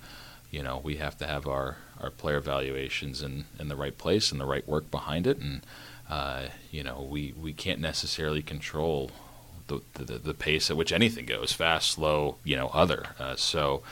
you 0.51 0.63
know 0.63 0.81
we 0.83 0.97
have 0.97 1.19
to 1.19 1.27
have 1.27 1.47
our 1.47 1.77
our 2.01 2.11
player 2.11 2.41
valuations 2.41 3.23
in 3.23 3.45
in 3.59 3.69
the 3.69 3.77
right 3.77 3.97
place 3.99 4.33
and 4.33 4.41
the 4.41 4.47
right 4.47 4.67
work 4.67 4.91
behind 4.91 5.27
it, 5.27 5.39
and 5.39 5.67
uh, 6.09 6.45
you 6.71 6.83
know 6.83 7.07
we 7.11 7.35
we 7.39 7.53
can't 7.53 7.81
necessarily 7.81 8.43
control 8.43 9.11
the, 9.67 9.81
the, 9.95 10.19
the 10.19 10.35
pace 10.35 10.71
at 10.71 10.77
which 10.77 10.93
anything 10.93 11.27
goes 11.27 11.53
fast, 11.53 11.91
slow, 11.91 12.37
you 12.45 12.57
know, 12.57 12.69
other. 12.69 13.07
Uh, 13.19 13.37
so 13.37 13.83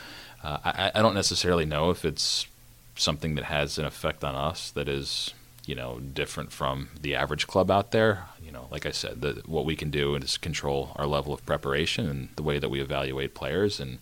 uh, 0.43 0.57
I, 0.63 0.91
I 0.95 1.01
don't 1.01 1.15
necessarily 1.15 1.65
know 1.65 1.89
if 1.89 2.05
it's 2.05 2.47
something 2.95 3.35
that 3.35 3.45
has 3.45 3.77
an 3.77 3.85
effect 3.85 4.23
on 4.23 4.35
us 4.35 4.69
that 4.71 4.87
is 4.87 5.33
you 5.65 5.75
know 5.75 5.99
different 5.99 6.51
from 6.51 6.89
the 6.99 7.15
average 7.15 7.47
club 7.47 7.71
out 7.71 7.91
there. 7.91 8.25
You 8.43 8.51
know, 8.51 8.67
like 8.71 8.85
I 8.85 8.91
said, 8.91 9.21
the, 9.21 9.41
what 9.45 9.65
we 9.65 9.75
can 9.75 9.89
do 9.89 10.15
is 10.15 10.37
control 10.37 10.91
our 10.95 11.07
level 11.07 11.33
of 11.33 11.45
preparation 11.45 12.07
and 12.07 12.29
the 12.35 12.43
way 12.43 12.59
that 12.59 12.69
we 12.69 12.81
evaluate 12.81 13.33
players 13.33 13.79
and 13.79 13.99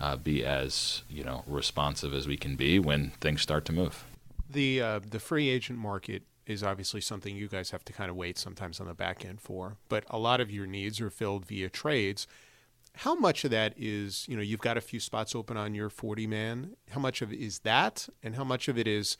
uh, 0.00 0.16
be 0.16 0.44
as 0.44 1.02
you 1.08 1.24
know 1.24 1.44
responsive 1.46 2.14
as 2.14 2.26
we 2.26 2.36
can 2.36 2.56
be 2.56 2.78
when 2.78 3.10
things 3.20 3.42
start 3.42 3.64
to 3.66 3.72
move. 3.72 4.04
The 4.48 4.80
uh, 4.80 5.00
the 5.08 5.20
free 5.20 5.48
agent 5.48 5.78
market 5.78 6.22
is 6.46 6.62
obviously 6.62 7.00
something 7.00 7.36
you 7.36 7.48
guys 7.48 7.70
have 7.70 7.84
to 7.84 7.92
kind 7.92 8.10
of 8.10 8.16
wait 8.16 8.38
sometimes 8.38 8.80
on 8.80 8.86
the 8.86 8.94
back 8.94 9.24
end 9.24 9.40
for. 9.40 9.76
But 9.88 10.04
a 10.10 10.18
lot 10.18 10.40
of 10.40 10.50
your 10.50 10.66
needs 10.66 11.00
are 11.00 11.10
filled 11.10 11.46
via 11.46 11.68
trades. 11.68 12.26
How 12.96 13.14
much 13.14 13.44
of 13.44 13.50
that 13.50 13.74
is, 13.76 14.26
you 14.28 14.36
know, 14.36 14.42
you've 14.42 14.60
got 14.60 14.76
a 14.76 14.80
few 14.80 15.00
spots 15.00 15.34
open 15.34 15.56
on 15.56 15.74
your 15.74 15.90
40 15.90 16.26
man. 16.26 16.76
How 16.90 17.00
much 17.00 17.22
of 17.22 17.32
it 17.32 17.40
is 17.40 17.60
that? 17.60 18.08
And 18.22 18.36
how 18.36 18.44
much 18.44 18.68
of 18.68 18.78
it 18.78 18.86
is 18.86 19.16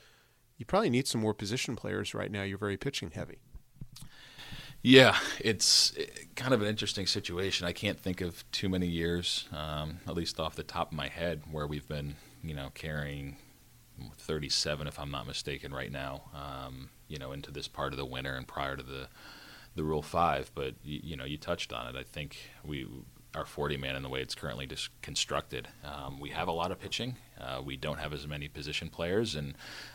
you 0.59 0.65
probably 0.65 0.91
need 0.91 1.09
some 1.09 1.21
more 1.21 1.35
position 1.35 1.75
players 1.75 2.15
right 2.15 2.31
now? 2.31 2.43
You're 2.43 2.59
very 2.59 2.77
pitching 2.77 3.11
heavy. 3.11 3.39
Yeah, 4.87 5.17
it's 5.41 5.97
kind 6.37 6.53
of 6.53 6.61
an 6.61 6.69
interesting 6.69 7.07
situation. 7.07 7.67
I 7.67 7.73
can't 7.73 7.99
think 7.99 8.21
of 8.21 8.45
too 8.53 8.69
many 8.69 8.87
years, 8.87 9.49
um, 9.51 10.01
at 10.07 10.15
least 10.15 10.39
off 10.39 10.57
the 10.57 10.63
top 10.63 10.93
of 10.93 10.97
my 10.97 11.09
head, 11.09 11.41
where 11.51 11.67
we've 11.67 11.89
been, 11.89 12.17
you 12.43 12.55
know, 12.55 12.71
carrying 12.75 13.39
37, 14.19 14.87
if 14.87 14.99
I'm 14.99 15.11
not 15.11 15.27
mistaken, 15.27 15.73
right 15.73 15.93
now. 15.93 16.23
Um, 16.35 16.91
you 17.09 17.19
know, 17.19 17.33
into 17.33 17.51
this 17.51 17.69
part 17.69 17.93
of 17.93 17.99
the 17.99 18.05
winter 18.05 18.35
and 18.35 18.47
prior 18.47 18.77
to 18.77 18.83
the 18.83 19.09
the 19.75 19.85
Rule 19.85 20.03
Five. 20.03 20.51
But 20.55 20.75
you, 20.85 21.01
you 21.03 21.17
know, 21.17 21.25
you 21.25 21.37
touched 21.37 21.73
on 21.73 21.95
it. 21.95 21.99
I 21.99 22.03
think 22.03 22.39
we 22.65 22.87
our 23.35 23.45
40 23.45 23.77
man 23.77 23.97
in 23.97 24.03
the 24.03 24.09
way 24.09 24.21
it's 24.21 24.35
currently 24.35 24.67
just 24.67 24.91
constructed. 25.03 25.69
Um, 25.85 26.21
we 26.21 26.31
have 26.31 26.49
a 26.49 26.53
lot 26.53 26.71
of 26.71 26.81
pitching. 26.81 27.17
Uh, 27.41 27.61
we 27.65 27.77
don't 27.77 27.99
have 27.99 28.13
as 28.13 28.27
many 28.27 28.49
position 28.49 28.89
players, 28.89 29.35
and 29.35 29.55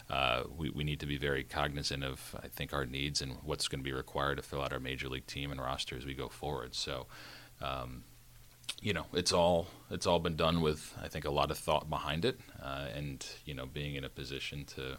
uh, 0.10 0.44
we, 0.58 0.70
we 0.70 0.84
need 0.84 1.00
to 1.00 1.06
be 1.06 1.18
very 1.18 1.44
cognizant 1.44 2.04
of, 2.04 2.36
I 2.44 2.48
think, 2.48 2.74
our 2.74 2.86
needs 2.86 3.22
and 3.22 3.38
what's 3.44 3.68
going 3.68 3.80
to 3.80 3.84
be 3.84 3.94
required 3.94 4.36
to 4.36 4.44
fill 4.44 4.62
out 4.62 4.74
our 4.74 4.80
major 4.80 5.08
league 5.08 5.26
team 5.26 5.52
and 5.52 5.62
roster 5.62 5.96
as 5.96 6.06
we 6.06 6.14
go 6.14 6.28
forward. 6.28 6.76
So, 6.76 7.08
um, 7.62 8.04
you 8.82 8.94
know, 8.94 9.06
it's 9.14 9.34
all 9.34 9.68
it's 9.90 10.06
all 10.06 10.20
been 10.20 10.36
done 10.36 10.62
with, 10.62 10.96
I 11.02 11.08
think, 11.08 11.26
a 11.26 11.32
lot 11.32 11.52
of 11.52 11.58
thought 11.58 11.90
behind 11.90 12.26
it, 12.26 12.40
uh, 12.62 12.88
and 12.96 13.26
you 13.46 13.54
know, 13.54 13.66
being 13.66 13.96
in 13.96 14.04
a 14.04 14.10
position 14.10 14.66
to 14.76 14.98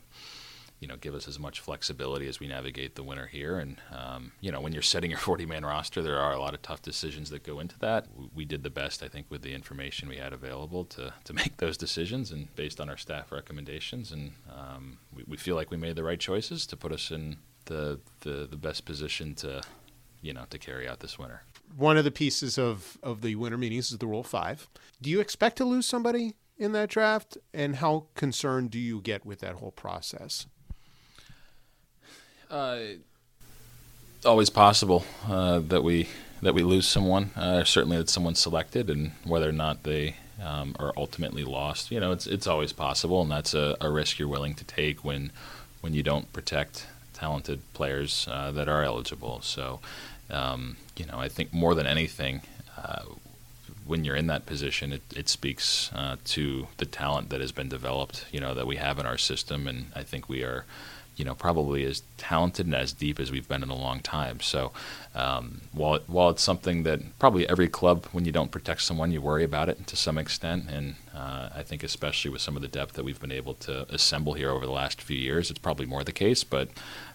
you 0.80 0.88
know 0.88 0.96
give 0.96 1.14
us 1.14 1.28
as 1.28 1.38
much 1.38 1.60
flexibility 1.60 2.26
as 2.26 2.40
we 2.40 2.48
navigate 2.48 2.94
the 2.94 3.02
winter 3.02 3.26
here. 3.26 3.58
And 3.58 3.76
um, 3.92 4.32
you 4.40 4.50
know 4.50 4.60
when 4.60 4.72
you're 4.72 4.82
setting 4.82 5.10
your 5.10 5.20
40 5.30 5.46
man 5.46 5.64
roster, 5.64 6.02
there 6.02 6.18
are 6.18 6.32
a 6.32 6.40
lot 6.40 6.54
of 6.54 6.62
tough 6.62 6.82
decisions 6.82 7.30
that 7.30 7.44
go 7.44 7.60
into 7.60 7.78
that. 7.78 8.06
We 8.34 8.44
did 8.44 8.62
the 8.62 8.70
best 8.70 9.02
I 9.02 9.08
think 9.08 9.26
with 9.30 9.42
the 9.42 9.52
information 9.52 10.08
we 10.08 10.16
had 10.16 10.32
available 10.32 10.84
to 10.86 11.12
to 11.24 11.32
make 11.40 11.58
those 11.58 11.76
decisions 11.76 12.32
and 12.32 12.54
based 12.56 12.80
on 12.80 12.88
our 12.88 12.96
staff 12.96 13.30
recommendations. 13.30 14.10
And 14.10 14.32
um, 14.50 14.98
we, 15.14 15.24
we 15.28 15.36
feel 15.36 15.54
like 15.54 15.70
we 15.70 15.76
made 15.76 15.96
the 15.96 16.04
right 16.04 16.20
choices 16.20 16.66
to 16.66 16.76
put 16.76 16.92
us 16.92 17.10
in 17.10 17.36
the 17.66 18.00
the, 18.20 18.48
the 18.50 18.56
best 18.56 18.84
position 18.84 19.34
to 19.36 19.62
you 20.22 20.32
know 20.32 20.44
to 20.50 20.58
carry 20.58 20.88
out 20.88 21.00
this 21.00 21.18
winter. 21.18 21.42
One 21.76 21.96
of 21.96 22.04
the 22.04 22.10
pieces 22.10 22.58
of, 22.58 22.98
of 23.02 23.22
the 23.22 23.36
winter 23.36 23.58
meetings 23.58 23.92
is 23.92 23.98
the 23.98 24.06
Rule 24.06 24.24
Five. 24.24 24.68
Do 25.00 25.10
you 25.10 25.20
expect 25.20 25.56
to 25.58 25.64
lose 25.64 25.86
somebody 25.86 26.34
in 26.58 26.72
that 26.72 26.90
draft? 26.90 27.38
And 27.54 27.76
how 27.76 28.06
concerned 28.14 28.70
do 28.70 28.78
you 28.78 29.00
get 29.00 29.24
with 29.24 29.40
that 29.40 29.54
whole 29.54 29.70
process? 29.70 30.46
Uh, 32.50 32.80
always 34.24 34.50
possible 34.50 35.04
uh, 35.28 35.60
that 35.60 35.82
we 35.82 36.08
that 36.42 36.54
we 36.54 36.62
lose 36.62 36.88
someone. 36.88 37.30
Uh, 37.36 37.64
certainly, 37.64 37.96
that 37.96 38.08
someone's 38.08 38.40
selected, 38.40 38.90
and 38.90 39.12
whether 39.24 39.48
or 39.48 39.52
not 39.52 39.84
they 39.84 40.16
um, 40.42 40.74
are 40.78 40.92
ultimately 40.96 41.44
lost, 41.44 41.90
you 41.90 42.00
know, 42.00 42.12
it's 42.12 42.26
it's 42.26 42.46
always 42.46 42.72
possible, 42.72 43.22
and 43.22 43.30
that's 43.30 43.54
a, 43.54 43.76
a, 43.80 43.90
risk 43.90 44.18
you're 44.18 44.28
willing 44.28 44.54
to 44.54 44.64
take 44.64 45.04
when 45.04 45.32
when 45.80 45.94
you 45.94 46.02
don't 46.02 46.32
protect 46.32 46.86
talented 47.12 47.60
players 47.74 48.26
uh, 48.30 48.50
that 48.52 48.68
are 48.68 48.82
eligible. 48.82 49.40
So, 49.42 49.80
um, 50.30 50.76
you 50.96 51.06
know, 51.06 51.18
I 51.18 51.28
think 51.28 51.52
more 51.52 51.74
than 51.74 51.86
anything. 51.86 52.42
Uh, 52.76 53.02
when 53.86 54.04
you're 54.04 54.14
in 54.14 54.28
that 54.28 54.46
position, 54.46 54.92
it, 54.92 55.02
it 55.16 55.28
speaks 55.28 55.90
uh, 55.94 56.14
to 56.24 56.68
the 56.76 56.86
talent 56.86 57.28
that 57.30 57.40
has 57.40 57.50
been 57.50 57.68
developed, 57.68 58.24
you 58.30 58.38
know, 58.38 58.54
that 58.54 58.66
we 58.66 58.76
have 58.76 59.00
in 59.00 59.06
our 59.06 59.18
system, 59.18 59.66
and 59.66 59.86
I 59.96 60.04
think 60.04 60.28
we 60.28 60.44
are, 60.44 60.64
you 61.16 61.24
know, 61.24 61.34
probably 61.34 61.84
as 61.84 62.02
talented 62.16 62.66
and 62.66 62.74
as 62.74 62.92
deep 62.92 63.18
as 63.18 63.32
we've 63.32 63.48
been 63.48 63.64
in 63.64 63.68
a 63.68 63.74
long 63.74 63.98
time. 63.98 64.38
So 64.38 64.70
um, 65.12 65.62
while 65.72 65.96
it, 65.96 66.04
while 66.06 66.30
it's 66.30 66.42
something 66.42 66.84
that 66.84 67.18
probably 67.18 67.48
every 67.48 67.68
club, 67.68 68.06
when 68.12 68.24
you 68.24 68.30
don't 68.30 68.52
protect 68.52 68.82
someone, 68.82 69.10
you 69.10 69.20
worry 69.20 69.42
about 69.42 69.68
it 69.68 69.88
to 69.88 69.96
some 69.96 70.18
extent, 70.18 70.70
and 70.70 70.94
uh, 71.12 71.48
I 71.52 71.62
think 71.62 71.82
especially 71.82 72.30
with 72.30 72.42
some 72.42 72.54
of 72.54 72.62
the 72.62 72.68
depth 72.68 72.92
that 72.92 73.04
we've 73.04 73.20
been 73.20 73.32
able 73.32 73.54
to 73.54 73.92
assemble 73.92 74.34
here 74.34 74.50
over 74.50 74.66
the 74.66 74.72
last 74.72 75.02
few 75.02 75.18
years, 75.18 75.50
it's 75.50 75.58
probably 75.58 75.86
more 75.86 76.04
the 76.04 76.12
case. 76.12 76.44
But 76.44 76.68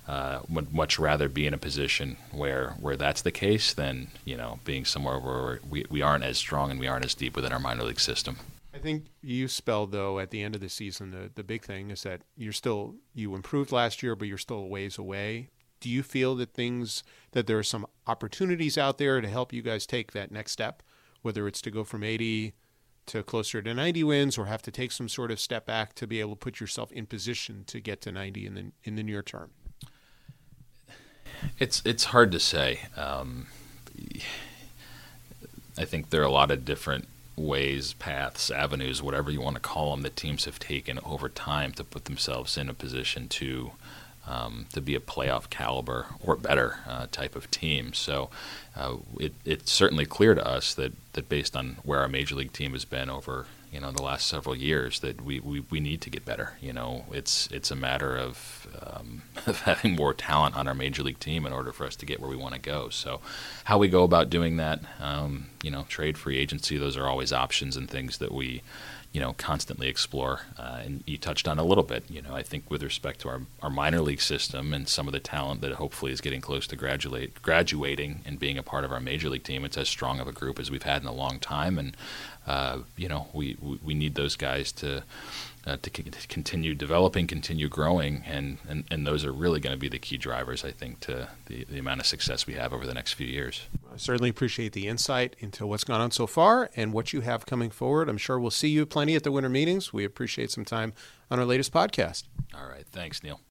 uh, 0.07 0.39
would 0.50 0.74
much 0.74 1.00
rather 1.00 1.27
be 1.27 1.47
in 1.47 1.53
a 1.53 1.57
position 1.57 2.17
where 2.31 2.75
where 2.79 2.95
that's 2.95 3.21
the 3.24 3.31
case 3.31 3.74
than 3.74 4.07
you 4.24 4.38
know 4.38 4.59
being 4.63 4.85
somewhere 4.85 5.19
where 5.19 5.59
we, 5.67 5.85
we 5.89 6.01
aren't 6.01 6.24
as 6.24 6.38
strong 6.38 6.69
and 6.69 6.79
we 6.79 6.88
aren't 6.88 7.05
as 7.05 7.15
deep 7.15 7.35
within 7.35 7.51
our 7.51 7.59
minor 7.59 7.83
league 7.83 8.00
system. 8.00 8.38
I 8.74 8.77
think 8.77 9.05
you 9.21 9.47
spelled 9.47 9.91
though 9.91 10.19
at 10.19 10.29
the 10.29 10.43
end 10.43 10.53
of 10.53 10.62
the 10.62 10.69
season 10.69 11.12
the 11.12 11.31
the 11.33 11.43
big 11.43 11.63
thing 11.63 11.89
is 11.89 12.03
that 12.03 12.21
you're 12.38 12.53
still 12.53 12.95
you 13.13 13.33
improved 13.33 13.71
last 13.71 14.03
year, 14.03 14.15
but 14.15 14.27
you're 14.27 14.38
still 14.38 14.59
a 14.59 14.67
ways 14.67 14.97
away. 14.97 15.50
Do 15.79 15.89
you 15.89 16.03
feel 16.03 16.35
that 16.35 16.53
things 16.53 17.03
that 17.31 17.47
there 17.47 17.57
are 17.57 17.63
some 17.63 17.85
opportunities 18.07 18.77
out 18.77 18.97
there 18.97 19.21
to 19.21 19.27
help 19.27 19.51
you 19.53 19.62
guys 19.62 19.85
take 19.85 20.12
that 20.12 20.31
next 20.31 20.51
step, 20.51 20.83
whether 21.21 21.47
it's 21.47 21.62
to 21.62 21.71
go 21.71 21.83
from 21.83 22.03
80 22.03 22.53
to 23.07 23.24
closer 23.24 23.62
to 23.62 23.74
90 23.74 24.03
wins 24.03 24.38
or 24.38 24.45
have 24.45 24.63
to 24.63 24.71
take 24.71 24.91
some 24.91 25.07
sort 25.09 25.31
of 25.31 25.39
step 25.39 25.65
back 25.65 25.93
to 25.93 26.07
be 26.07 26.19
able 26.19 26.31
to 26.31 26.38
put 26.38 26.59
yourself 26.59 26.91
in 26.91 27.05
position 27.05 27.63
to 27.67 27.79
get 27.79 28.01
to 28.01 28.12
90 28.12 28.45
in 28.45 28.53
the 28.53 28.71
in 28.83 28.95
the 28.95 29.03
near 29.03 29.24
term? 29.24 29.51
It's 31.59 31.81
it's 31.85 32.05
hard 32.05 32.31
to 32.31 32.39
say. 32.39 32.81
Um, 32.95 33.47
I 35.77 35.85
think 35.85 36.09
there 36.09 36.21
are 36.21 36.25
a 36.25 36.31
lot 36.31 36.51
of 36.51 36.65
different 36.65 37.07
ways, 37.35 37.93
paths, 37.93 38.49
avenues, 38.49 39.03
whatever 39.03 39.29
you 39.29 39.41
want 39.41 39.55
to 39.55 39.61
call 39.61 39.91
them, 39.91 40.03
that 40.03 40.15
teams 40.15 40.45
have 40.45 40.57
taken 40.57 40.99
over 41.05 41.27
time 41.27 41.73
to 41.73 41.83
put 41.83 42.05
themselves 42.05 42.57
in 42.57 42.69
a 42.69 42.73
position 42.73 43.27
to 43.27 43.71
um, 44.27 44.65
to 44.73 44.81
be 44.81 44.95
a 44.95 44.99
playoff 44.99 45.49
caliber 45.49 46.07
or 46.19 46.35
better 46.35 46.79
uh, 46.87 47.07
type 47.11 47.35
of 47.35 47.51
team. 47.51 47.93
So 47.93 48.29
uh, 48.75 48.97
it, 49.19 49.33
it's 49.43 49.71
certainly 49.71 50.05
clear 50.05 50.33
to 50.33 50.45
us 50.45 50.73
that, 50.75 50.93
that 51.13 51.29
based 51.29 51.55
on 51.55 51.77
where 51.83 51.99
our 51.99 52.07
major 52.07 52.35
league 52.35 52.53
team 52.53 52.71
has 52.73 52.85
been 52.85 53.09
over 53.09 53.45
you 53.75 53.82
know 53.82 53.91
the 53.91 54.01
last 54.01 54.27
several 54.27 54.55
years 54.55 55.01
that 55.01 55.22
we, 55.22 55.41
we, 55.41 55.60
we 55.70 55.82
need 55.82 56.00
to 56.00 56.10
get 56.10 56.24
better. 56.24 56.53
You 56.62 56.72
know, 56.72 57.03
it's 57.12 57.48
it's 57.51 57.72
a 57.72 57.75
matter 57.75 58.15
of, 58.15 58.65
um, 58.82 59.24
of 59.46 59.60
having 59.62 59.98
more 59.98 60.13
talent 60.13 60.55
on 60.55 60.65
our 60.70 60.74
major 60.74 61.03
league 61.03 61.20
team 61.20 61.46
in 61.46 61.51
order 61.51 61.74
for 61.74 61.86
us 61.86 61.98
to 61.98 62.05
get 62.05 62.22
where 62.22 62.29
we 62.29 62.38
want 62.38 62.53
to 62.53 62.62
go. 62.62 62.88
So, 62.88 63.20
how 63.65 63.77
we 63.77 63.89
go 63.89 64.03
about 64.03 64.29
doing 64.29 64.55
that, 64.58 64.79
um, 65.01 65.48
you 65.62 65.70
know, 65.70 65.86
trade, 65.89 66.17
free 66.17 66.38
agency, 66.38 66.77
those 66.77 66.96
are 66.96 67.05
always 67.05 67.34
options 67.34 67.75
and 67.75 67.89
things 67.89 68.17
that 68.20 68.32
we 68.32 68.62
you 69.12 69.22
know, 69.22 69.32
constantly 69.32 69.88
explore. 69.88 70.41
Uh, 70.60 70.82
and 70.84 71.01
you 71.08 71.17
touched 71.17 71.48
on 71.48 71.58
a 71.58 71.63
little 71.63 71.86
bit, 71.86 72.03
you 72.10 72.22
know, 72.22 72.36
I 72.36 72.44
think 72.44 72.70
with 72.70 72.84
respect 72.84 73.22
to 73.22 73.29
our, 73.29 73.41
our 73.62 73.70
minor 73.70 74.01
league 74.01 74.20
system 74.20 74.74
and 74.74 74.89
some 74.89 75.08
of 75.08 75.13
the 75.13 75.22
talent 75.22 75.62
that 75.62 75.72
hopefully 75.72 76.12
is 76.12 76.20
getting 76.20 76.41
close 76.41 76.67
to 76.67 76.75
graduate, 76.75 77.41
graduating 77.41 78.24
and 78.25 78.38
being 78.38 78.58
a 78.58 78.63
part 78.63 78.84
of 78.84 78.91
our 78.91 79.00
major 79.00 79.29
league 79.29 79.46
team, 79.46 79.63
it's 79.63 79.77
as 79.77 79.88
strong 79.88 80.20
of 80.20 80.27
a 80.27 80.34
group 80.34 80.60
as 80.60 80.70
we've 80.70 80.84
had 80.84 81.01
in 81.01 81.08
a 81.08 81.13
long 81.13 81.39
time. 81.39 81.79
And, 81.79 81.96
uh, 82.47 82.79
you 82.95 83.07
know, 83.07 83.27
we, 83.33 83.57
we, 83.83 83.93
need 83.95 84.13
those 84.13 84.35
guys 84.35 84.71
to, 84.71 85.03
uh, 85.65 85.77
to, 85.81 85.89
c- 85.95 86.03
to, 86.03 86.27
continue 86.27 86.75
developing, 86.75 87.25
continue 87.25 87.67
growing, 87.67 88.23
and, 88.27 88.59
and, 88.69 88.83
and 88.91 89.07
those 89.07 89.25
are 89.25 89.31
really 89.31 89.59
going 89.59 89.73
to 89.73 89.79
be 89.79 89.89
the 89.89 89.97
key 89.97 90.17
drivers, 90.17 90.63
I 90.63 90.69
think, 90.71 90.99
to 91.01 91.27
the, 91.47 91.65
the 91.65 91.79
amount 91.79 92.01
of 92.01 92.05
success 92.05 92.45
we 92.45 92.53
have 92.53 92.71
over 92.71 92.85
the 92.85 92.93
next 92.93 93.13
few 93.13 93.25
years. 93.25 93.63
I 93.91 93.97
certainly 93.97 94.29
appreciate 94.29 94.73
the 94.73 94.87
insight 94.87 95.35
into 95.39 95.65
what's 95.65 95.83
gone 95.83 96.01
on 96.01 96.11
so 96.11 96.27
far 96.27 96.69
and 96.75 96.93
what 96.93 97.13
you 97.13 97.21
have 97.21 97.47
coming 97.47 97.71
forward. 97.71 98.09
I'm 98.09 98.17
sure 98.17 98.39
we'll 98.39 98.51
see 98.51 98.69
you 98.69 98.85
plenty 98.85 99.15
at 99.15 99.23
the 99.23 99.31
winter 99.31 99.49
meetings. 99.49 99.91
We 99.91 100.05
appreciate 100.05 100.51
some 100.51 100.65
time 100.65 100.93
on 101.31 101.39
our 101.39 101.45
latest 101.45 101.73
podcast. 101.73 102.25
All 102.53 102.67
right. 102.67 102.85
Thanks, 102.91 103.23
Neil. 103.23 103.41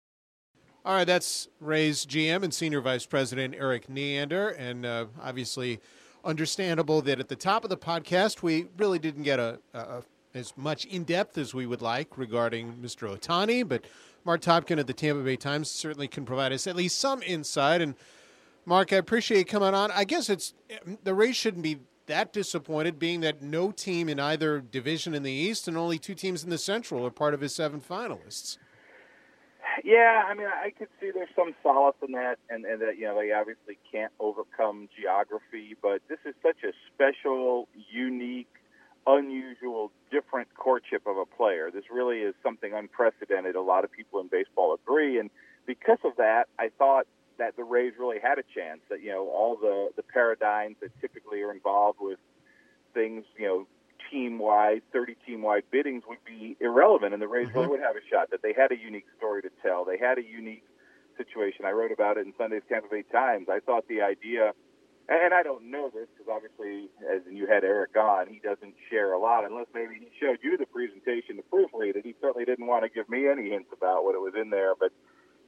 All 0.84 0.94
right. 0.94 1.06
That's 1.06 1.48
Rays 1.60 2.06
GM 2.06 2.42
and 2.44 2.54
Senior 2.54 2.80
Vice 2.80 3.06
President 3.06 3.54
Erik 3.54 3.88
Neander. 3.88 4.50
And 4.50 4.86
uh, 4.86 5.06
obviously, 5.20 5.80
understandable 6.24 7.02
that 7.02 7.20
at 7.20 7.28
the 7.28 7.36
top 7.36 7.64
of 7.64 7.70
the 7.70 7.76
podcast, 7.76 8.42
we 8.42 8.66
really 8.76 8.98
didn't 8.98 9.22
get 9.22 9.38
a, 9.38 9.58
a 9.72 10.02
as 10.34 10.52
much 10.56 10.84
in 10.86 11.04
depth 11.04 11.38
as 11.38 11.54
we 11.54 11.64
would 11.64 11.80
like 11.80 12.18
regarding 12.18 12.74
Mr. 12.74 13.08
Ohtani, 13.16 13.66
but 13.66 13.84
Mark 14.24 14.40
Topkin 14.40 14.78
at 14.78 14.86
the 14.86 14.92
Tampa 14.92 15.22
Bay 15.22 15.36
Times 15.36 15.70
certainly 15.70 16.08
can 16.08 16.24
provide 16.24 16.52
us 16.52 16.66
at 16.66 16.74
least 16.74 16.98
some 16.98 17.22
insight. 17.22 17.80
And 17.80 17.94
Mark, 18.66 18.92
I 18.92 18.96
appreciate 18.96 19.38
you 19.38 19.44
coming 19.44 19.74
on. 19.74 19.90
I 19.92 20.04
guess 20.04 20.28
it's 20.28 20.54
the 21.04 21.14
Rays 21.14 21.36
shouldn't 21.36 21.62
be 21.62 21.78
that 22.06 22.32
disappointed, 22.32 22.98
being 22.98 23.20
that 23.20 23.42
no 23.42 23.70
team 23.70 24.08
in 24.08 24.20
either 24.20 24.60
division 24.60 25.14
in 25.14 25.22
the 25.22 25.30
East 25.30 25.68
and 25.68 25.76
only 25.76 25.98
two 25.98 26.14
teams 26.14 26.44
in 26.44 26.50
the 26.50 26.58
Central 26.58 27.06
are 27.06 27.10
part 27.10 27.32
of 27.32 27.40
his 27.40 27.54
seven 27.54 27.80
finalists. 27.80 28.58
Yeah, 29.84 30.24
I 30.26 30.34
mean, 30.34 30.46
I 30.46 30.70
could 30.70 30.88
see 31.00 31.10
there's 31.12 31.28
some 31.36 31.54
solace 31.62 31.96
in 32.06 32.12
that, 32.12 32.38
and, 32.48 32.64
and 32.64 32.80
that 32.82 32.96
you 32.98 33.04
know 33.04 33.18
they 33.18 33.32
obviously 33.32 33.78
can't 33.90 34.12
overcome 34.20 34.88
geography, 34.98 35.76
but 35.82 36.00
this 36.08 36.18
is 36.24 36.34
such 36.42 36.62
a 36.64 36.72
special, 36.94 37.68
unique 37.90 38.48
unusual, 39.06 39.92
different 40.10 40.48
courtship 40.54 41.06
of 41.06 41.16
a 41.18 41.26
player. 41.26 41.70
This 41.70 41.84
really 41.92 42.20
is 42.20 42.34
something 42.42 42.72
unprecedented. 42.72 43.54
A 43.54 43.60
lot 43.60 43.84
of 43.84 43.92
people 43.92 44.20
in 44.20 44.28
baseball 44.28 44.74
agree, 44.74 45.18
and 45.18 45.30
because 45.66 45.98
of 46.04 46.16
that, 46.16 46.44
I 46.58 46.70
thought 46.78 47.06
that 47.38 47.56
the 47.56 47.64
Rays 47.64 47.94
really 47.98 48.18
had 48.22 48.38
a 48.38 48.44
chance. 48.54 48.80
That 48.90 49.02
you 49.02 49.10
know 49.10 49.28
all 49.28 49.56
the 49.56 49.90
the 49.96 50.02
paradigms 50.02 50.76
that 50.80 50.90
typically 51.00 51.42
are 51.42 51.52
involved 51.52 51.98
with 52.00 52.18
things, 52.94 53.24
you 53.36 53.46
know, 53.46 53.66
team 54.10 54.38
wide, 54.38 54.82
30 54.92 55.16
team 55.26 55.42
wide 55.42 55.64
biddings 55.70 56.04
would 56.08 56.24
be 56.24 56.56
irrelevant, 56.60 57.12
and 57.12 57.22
the 57.22 57.28
Rays 57.28 57.48
mm-hmm. 57.48 57.58
really 57.58 57.68
would 57.68 57.80
have 57.80 57.96
a 57.96 58.04
shot. 58.10 58.30
That 58.30 58.42
they 58.42 58.52
had 58.52 58.72
a 58.72 58.76
unique 58.76 59.06
story 59.16 59.42
to 59.42 59.50
tell. 59.62 59.84
They 59.84 59.98
had 59.98 60.18
a 60.18 60.24
unique 60.24 60.64
situation. 61.16 61.64
I 61.64 61.70
wrote 61.70 61.92
about 61.92 62.16
it 62.16 62.26
in 62.26 62.32
Sunday's 62.38 62.62
Tampa 62.68 62.88
Bay 62.88 63.04
Times. 63.10 63.48
I 63.50 63.60
thought 63.60 63.86
the 63.88 64.02
idea, 64.02 64.52
and 65.08 65.34
I 65.34 65.42
don't 65.42 65.70
know 65.70 65.90
this 65.92 66.08
because 66.16 66.30
obviously, 66.30 66.90
as 67.04 67.22
you 67.30 67.46
had 67.46 67.64
Erik 67.64 67.96
on, 67.96 68.26
he 68.28 68.40
doesn't 68.40 68.74
share 68.90 69.12
a 69.12 69.18
lot 69.18 69.44
unless 69.44 69.66
maybe 69.74 69.94
he 69.98 70.08
showed 70.20 70.38
you 70.42 70.56
the 70.56 70.66
presentation 70.66 71.36
to 71.36 71.42
proofread 71.52 71.96
it. 71.96 72.04
He 72.04 72.14
certainly 72.20 72.44
didn't 72.44 72.66
want 72.66 72.84
to 72.84 72.90
give 72.90 73.08
me 73.08 73.28
any 73.28 73.50
hints 73.50 73.70
about 73.72 74.04
what 74.04 74.14
it 74.14 74.20
was 74.20 74.34
in 74.40 74.50
there. 74.50 74.74
But 74.78 74.90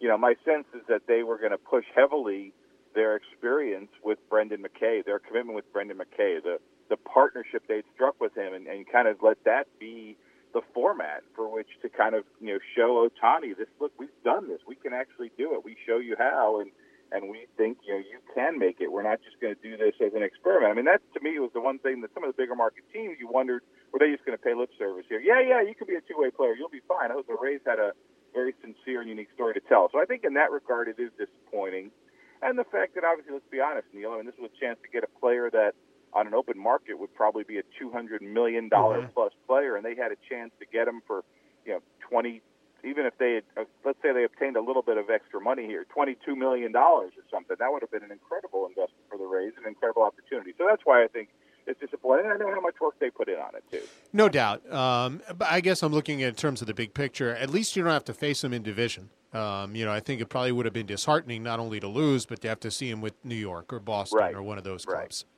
you 0.01 0.09
know, 0.09 0.19
my 0.19 0.35
sense 0.45 0.67
is 0.75 0.83
that 0.89 1.07
they 1.07 1.23
were 1.23 1.39
going 1.39 1.53
to 1.53 1.59
push 1.59 1.85
heavily 1.95 2.53
their 2.95 3.17
experience 3.17 3.91
with 4.03 4.19
Brendan 4.29 4.65
McKay, 4.65 5.05
their 5.05 5.19
commitment 5.19 5.55
with 5.57 5.71
Brendan 5.73 5.99
McKay, 5.99 6.43
the 6.43 6.59
the 6.89 6.97
partnership 6.97 7.63
they'd 7.69 7.85
struck 7.95 8.21
with 8.21 8.37
him, 8.37 8.55
and, 8.55 8.67
and 8.67 8.87
kind 8.91 9.09
of 9.09 9.17
let 9.23 9.43
that 9.45 9.67
be 9.79 10.17
the 10.57 10.63
format 10.73 11.23
for 11.35 11.53
which 11.53 11.69
to 11.83 11.89
kind 11.89 12.15
of 12.15 12.25
you 12.41 12.55
know 12.55 12.59
show 12.75 13.05
Ohtani 13.05 13.57
this 13.57 13.69
look 13.79 13.93
we've 13.99 14.09
done 14.25 14.49
this. 14.49 14.61
We 14.67 14.75
can 14.75 14.95
actually 14.95 15.31
do 15.37 15.53
it. 15.53 15.65
We 15.65 15.77
show 15.87 15.99
you 15.99 16.17
how 16.19 16.61
and 16.61 16.71
and 17.13 17.29
we 17.31 17.47
think 17.59 17.79
you 17.87 17.93
know 17.93 17.99
you 18.01 18.19
can 18.35 18.59
make 18.59 18.81
it. 18.81 18.91
We're 18.91 19.05
not 19.05 19.21
just 19.21 19.37
going 19.41 19.55
to 19.55 19.61
do 19.61 19.77
this 19.77 19.93
as 20.01 20.15
an 20.15 20.23
experiment. 20.23 20.73
I 20.73 20.75
mean 20.75 20.87
that 20.87 21.03
to 21.13 21.21
me 21.21 21.39
was 21.39 21.51
the 21.53 21.61
one 21.61 21.79
thing 21.79 22.01
that 22.01 22.15
some 22.15 22.25
of 22.25 22.33
the 22.35 22.41
bigger 22.41 22.55
market 22.55 22.85
teams 22.93 23.19
you 23.21 23.29
wondered 23.29 23.63
were 23.93 23.99
they 23.99 24.11
just 24.11 24.25
going 24.25 24.37
to 24.37 24.43
pay 24.43 24.55
lip 24.55 24.71
service 24.79 25.05
here? 25.09 25.21
Yeah 25.21 25.45
yeah 25.45 25.61
you 25.61 25.75
could 25.77 25.89
be 25.89 25.97
a 25.97 26.01
two 26.01 26.17
way 26.17 26.31
player. 26.31 26.55
You'll 26.57 26.73
be 26.73 26.85
fine. 26.89 27.11
I 27.11 27.15
hope 27.15 27.27
the 27.27 27.37
Rays 27.37 27.61
had 27.67 27.79
a 27.79 27.93
very 28.33 28.55
sincere 28.65 29.01
and 29.01 29.11
unique 29.13 29.29
story 29.35 29.53
to 29.55 29.61
tell. 29.69 29.89
So 29.93 30.01
I 30.01 30.05
think 30.05 30.25
in 30.25 30.35
that 30.41 30.51
regard 30.51 30.89
it 30.89 30.97
is 30.97 31.13
disappointing. 31.21 31.93
And 32.41 32.59
the 32.59 32.65
fact 32.65 32.95
that 32.97 33.05
obviously 33.05 33.37
let's 33.37 33.51
be 33.53 33.61
honest 33.61 33.93
Neil 33.93 34.13
I 34.13 34.17
mean 34.17 34.27
this 34.27 34.41
was 34.41 34.49
a 34.49 34.57
chance 34.57 34.81
to 34.81 34.89
get 34.89 35.05
a 35.05 35.13
player 35.21 35.51
that 35.53 35.77
on 36.17 36.27
an 36.27 36.35
open 36.35 36.59
market 36.59 36.99
would 36.99 37.15
probably 37.15 37.45
be 37.45 37.59
a 37.59 37.63
two 37.79 37.91
hundred 37.93 38.23
million 38.23 38.69
dollar 38.69 39.03
mm-hmm. 39.03 39.13
plus 39.13 39.33
player, 39.47 39.77
and 39.77 39.85
they 39.85 39.95
had 39.95 40.11
a 40.11 40.17
chance 40.29 40.51
to 40.59 40.67
get 40.73 40.89
him 40.89 41.03
for 41.07 41.23
you 41.65 41.73
know 41.73 41.81
twenty. 42.01 42.43
Even 42.85 43.05
if 43.05 43.19
they 43.19 43.35
had, 43.35 43.45
uh, 43.57 43.65
let's 43.85 43.99
say 44.01 44.13
they 44.13 44.23
obtained 44.25 44.57
a 44.57 44.61
little 44.61 44.83
bit 44.83 44.97
of 44.97 45.11
extra 45.11 45.41
money 45.41 45.67
here, 45.67 45.85
twenty-two 45.93 46.35
million 46.35 46.73
dollars 46.73 47.13
or 47.17 47.25
something, 47.31 47.57
that 47.59 47.71
would 47.71 47.83
have 47.83 47.91
been 47.91 48.05
an 48.05 48.13
incredible 48.13 48.65
investment 48.67 49.05
for 49.11 49.19
the 49.19 49.25
Rays, 49.25 49.53
an 49.59 49.67
incredible 49.67 50.03
opportunity. 50.03 50.53
So 50.57 50.65
that's 50.69 50.83
why 50.85 51.05
I 51.05 51.09
think 51.09 51.29
it's 51.67 51.81
disappointing. 51.81 52.27
I 52.27 52.37
know 52.37 52.51
how 52.51 52.61
much 52.61 52.77
work 52.81 52.95
they 53.01 53.11
put 53.11 53.29
in 53.29 53.37
on 53.37 53.51
it 53.57 53.65
too. 53.71 53.83
No 54.13 54.29
doubt. 54.29 54.71
Um, 54.73 55.21
but 55.37 55.51
I 55.51 55.61
guess 55.61 55.83
I'm 55.83 55.93
looking 55.93 56.23
at 56.23 56.29
in 56.31 56.35
terms 56.35 56.61
of 56.61 56.67
the 56.67 56.75
big 56.75 56.95
picture. 56.95 57.35
At 57.35 57.51
least 57.51 57.77
you 57.77 57.83
don't 57.83 57.93
have 57.93 58.05
to 58.05 58.15
face 58.15 58.41
them 58.43 58.53
in 58.53 58.63
division. 58.63 59.11
Um, 59.33 59.75
you 59.75 59.85
know, 59.85 59.93
I 59.93 60.01
think 60.01 60.21
it 60.21 60.27
probably 60.27 60.53
would 60.53 60.65
have 60.65 60.73
been 60.73 60.87
disheartening 60.87 61.43
not 61.43 61.59
only 61.59 61.81
to 61.81 61.89
lose, 61.89 62.25
but 62.25 62.41
to 62.43 62.49
have 62.49 62.61
to 62.61 62.71
see 62.71 62.89
him 62.89 63.01
with 63.01 63.15
New 63.25 63.35
York 63.35 63.73
or 63.73 63.81
Boston 63.81 64.19
right. 64.19 64.35
or 64.35 64.43
one 64.43 64.57
of 64.59 64.65
those 64.65 64.85
clubs. 64.85 65.25
Right. 65.27 65.36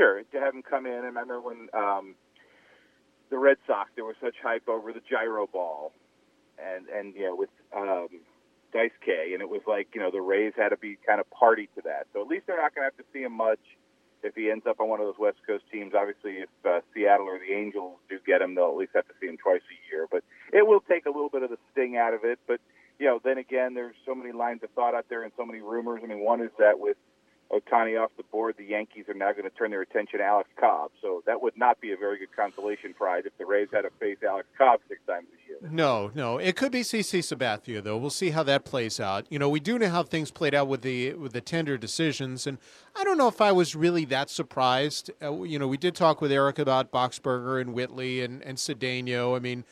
Sure, 0.00 0.22
to 0.32 0.40
have 0.40 0.54
him 0.54 0.62
come 0.62 0.86
in. 0.86 0.94
I 0.94 1.12
remember 1.12 1.42
when 1.42 1.68
um, 1.74 2.14
the 3.28 3.36
Red 3.36 3.58
Sox, 3.66 3.90
there 3.96 4.04
was 4.06 4.16
such 4.22 4.34
hype 4.42 4.66
over 4.66 4.94
the 4.94 5.02
gyro 5.04 5.46
ball, 5.46 5.92
and 6.56 6.88
and 6.88 7.14
you 7.14 7.26
know 7.26 7.36
with 7.36 7.50
um, 7.76 8.08
Dice 8.72 8.96
K, 9.04 9.32
and 9.34 9.42
it 9.42 9.50
was 9.50 9.60
like 9.66 9.88
you 9.92 10.00
know 10.00 10.10
the 10.10 10.22
Rays 10.22 10.54
had 10.56 10.70
to 10.70 10.78
be 10.78 10.96
kind 11.06 11.20
of 11.20 11.28
party 11.28 11.68
to 11.76 11.82
that. 11.84 12.06
So 12.14 12.22
at 12.22 12.28
least 12.28 12.46
they're 12.46 12.56
not 12.56 12.74
going 12.74 12.88
to 12.88 12.96
have 12.96 12.96
to 12.96 13.04
see 13.12 13.24
him 13.24 13.36
much 13.36 13.60
if 14.22 14.34
he 14.34 14.50
ends 14.50 14.64
up 14.66 14.80
on 14.80 14.88
one 14.88 15.00
of 15.00 15.06
those 15.06 15.18
West 15.18 15.36
Coast 15.46 15.64
teams. 15.70 15.92
Obviously, 15.92 16.48
if 16.48 16.48
uh, 16.64 16.80
Seattle 16.94 17.26
or 17.26 17.38
the 17.38 17.52
Angels 17.52 17.98
do 18.08 18.16
get 18.26 18.40
him, 18.40 18.54
they'll 18.54 18.72
at 18.72 18.76
least 18.76 18.92
have 18.94 19.06
to 19.08 19.14
see 19.20 19.26
him 19.26 19.36
twice 19.36 19.60
a 19.68 19.78
year. 19.92 20.06
But 20.10 20.24
it 20.50 20.66
will 20.66 20.80
take 20.80 21.04
a 21.04 21.10
little 21.10 21.28
bit 21.28 21.42
of 21.42 21.50
the 21.50 21.58
sting 21.72 21.98
out 21.98 22.14
of 22.14 22.24
it. 22.24 22.38
But 22.48 22.60
you 22.98 23.04
know, 23.04 23.20
then 23.22 23.36
again, 23.36 23.74
there's 23.74 23.96
so 24.06 24.14
many 24.14 24.32
lines 24.32 24.62
of 24.62 24.70
thought 24.70 24.94
out 24.94 25.04
there 25.10 25.24
and 25.24 25.32
so 25.36 25.44
many 25.44 25.60
rumors. 25.60 26.00
I 26.02 26.06
mean, 26.06 26.24
one 26.24 26.40
is 26.40 26.52
that 26.58 26.80
with 26.80 26.96
Ohtani 27.52 28.00
off 28.00 28.10
the 28.16 28.22
board, 28.24 28.54
the 28.58 28.64
Yankees 28.64 29.06
are 29.08 29.14
now 29.14 29.32
going 29.32 29.44
to 29.44 29.50
turn 29.50 29.70
their 29.72 29.82
attention 29.82 30.20
to 30.20 30.24
Alex 30.24 30.48
Cobb. 30.58 30.92
So 31.02 31.22
that 31.26 31.42
would 31.42 31.56
not 31.56 31.80
be 31.80 31.92
a 31.92 31.96
very 31.96 32.18
good 32.18 32.34
consolation 32.34 32.94
prize 32.94 33.24
if 33.26 33.36
the 33.38 33.46
Rays 33.46 33.68
had 33.72 33.82
to 33.82 33.90
face 33.98 34.18
Alex 34.26 34.46
Cobb 34.56 34.80
six 34.88 35.00
times 35.06 35.26
this 35.32 35.40
year. 35.48 35.70
No, 35.70 36.12
no, 36.14 36.38
it 36.38 36.54
could 36.54 36.70
be 36.70 36.82
CC 36.82 37.18
Sabathia 37.20 37.82
though. 37.82 37.96
We'll 37.96 38.10
see 38.10 38.30
how 38.30 38.44
that 38.44 38.64
plays 38.64 39.00
out. 39.00 39.26
You 39.30 39.38
know, 39.38 39.48
we 39.48 39.60
do 39.60 39.78
know 39.78 39.88
how 39.88 40.04
things 40.04 40.30
played 40.30 40.54
out 40.54 40.68
with 40.68 40.82
the 40.82 41.14
with 41.14 41.32
the 41.32 41.40
tender 41.40 41.76
decisions, 41.76 42.46
and 42.46 42.58
I 42.94 43.02
don't 43.04 43.18
know 43.18 43.28
if 43.28 43.40
I 43.40 43.52
was 43.52 43.74
really 43.74 44.04
that 44.06 44.30
surprised. 44.30 45.10
Uh, 45.20 45.42
you 45.42 45.58
know, 45.58 45.66
we 45.66 45.76
did 45.76 45.94
talk 45.94 46.20
with 46.20 46.30
Erik 46.30 46.58
about 46.58 46.92
Boxberger 46.92 47.60
and 47.60 47.74
Whitley 47.74 48.22
and 48.22 48.42
and 48.42 48.58
Cedeno. 48.58 49.36
I 49.36 49.40
mean. 49.40 49.64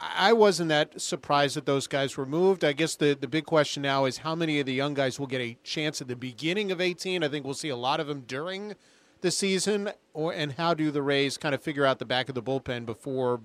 I 0.00 0.32
wasn't 0.32 0.70
that 0.70 1.00
surprised 1.00 1.56
that 1.56 1.66
those 1.66 1.86
guys 1.86 2.16
were 2.16 2.24
moved. 2.24 2.64
I 2.64 2.72
guess 2.72 2.96
the, 2.96 3.14
the 3.14 3.28
big 3.28 3.44
question 3.44 3.82
now 3.82 4.06
is 4.06 4.18
how 4.18 4.34
many 4.34 4.58
of 4.58 4.66
the 4.66 4.72
young 4.72 4.94
guys 4.94 5.20
will 5.20 5.26
get 5.26 5.42
a 5.42 5.58
chance 5.62 6.00
at 6.00 6.08
the 6.08 6.16
beginning 6.16 6.72
of 6.72 6.80
18. 6.80 7.22
I 7.22 7.28
think 7.28 7.44
we'll 7.44 7.52
see 7.52 7.68
a 7.68 7.76
lot 7.76 8.00
of 8.00 8.06
them 8.06 8.22
during 8.22 8.76
the 9.20 9.30
season, 9.30 9.90
or 10.14 10.32
and 10.32 10.52
how 10.52 10.72
do 10.72 10.90
the 10.90 11.02
Rays 11.02 11.36
kind 11.36 11.54
of 11.54 11.62
figure 11.62 11.84
out 11.84 11.98
the 11.98 12.06
back 12.06 12.30
of 12.30 12.34
the 12.34 12.42
bullpen 12.42 12.86
before 12.86 13.42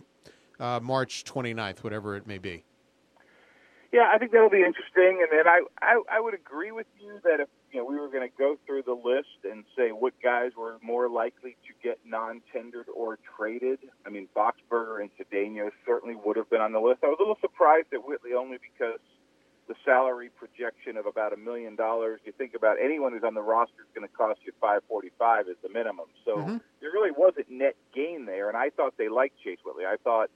uh, 0.57 0.79
March 0.81 1.25
29th, 1.25 1.83
whatever 1.83 2.15
it 2.15 2.25
may 2.25 2.37
be. 2.37 2.63
Yeah, 3.95 4.11
I 4.13 4.17
think 4.17 4.33
that'll 4.33 4.49
be 4.49 4.63
interesting. 4.63 5.23
And 5.23 5.31
then 5.31 5.47
I, 5.47 5.61
I, 5.81 6.01
I 6.17 6.19
would 6.19 6.33
agree 6.33 6.71
with 6.71 6.87
you 6.99 7.19
that 7.23 7.39
if 7.39 7.47
you 7.71 7.79
know 7.79 7.85
we 7.85 7.97
were 7.97 8.09
going 8.09 8.27
to 8.27 8.37
go 8.37 8.57
through 8.65 8.83
the 8.83 8.93
list 8.93 9.45
and 9.49 9.63
say 9.77 9.91
what 9.91 10.13
guys 10.21 10.51
were 10.57 10.77
more 10.83 11.07
likely 11.07 11.55
to 11.65 11.73
get 11.81 11.99
non-tendered 12.05 12.87
or 12.93 13.17
traded. 13.37 13.79
I 14.05 14.09
mean, 14.09 14.27
Boxberger 14.35 14.99
and 14.99 15.09
Cedeno 15.17 15.69
certainly 15.85 16.15
would 16.25 16.35
have 16.35 16.49
been 16.49 16.54
on 16.65 16.73
the 16.73 16.81
list. 16.81 16.99
I 17.03 17.07
was 17.13 17.17
a 17.19 17.23
little 17.23 17.37
surprised 17.39 17.93
at 17.93 18.01
Whitley 18.07 18.33
only 18.33 18.57
because 18.57 18.99
the 19.67 19.75
salary 19.83 20.29
projection 20.41 20.97
of 20.97 21.05
about 21.05 21.33
a 21.33 21.37
million 21.37 21.75
dollars. 21.75 22.19
You 22.25 22.33
think 22.33 22.53
about 22.53 22.77
anyone 22.83 23.13
who's 23.13 23.23
on 23.23 23.33
the 23.33 23.41
roster 23.41 23.81
is 23.81 23.91
going 23.95 24.07
to 24.07 24.13
cost 24.13 24.39
you 24.45 24.51
five 24.61 24.81
forty-five 24.87 25.47
as 25.49 25.57
the 25.63 25.69
minimum. 25.69 26.05
So 26.25 26.37
mm-hmm. 26.37 26.57
there 26.81 26.91
really 26.91 27.11
wasn't 27.11 27.49
net 27.49 27.75
gain 27.93 28.25
there. 28.25 28.47
And 28.49 28.57
I 28.57 28.69
thought 28.69 28.93
they 28.97 29.09
liked 29.09 29.35
Chase 29.43 29.57
Whitley. 29.65 29.85
I 29.85 29.97
thought 30.03 30.29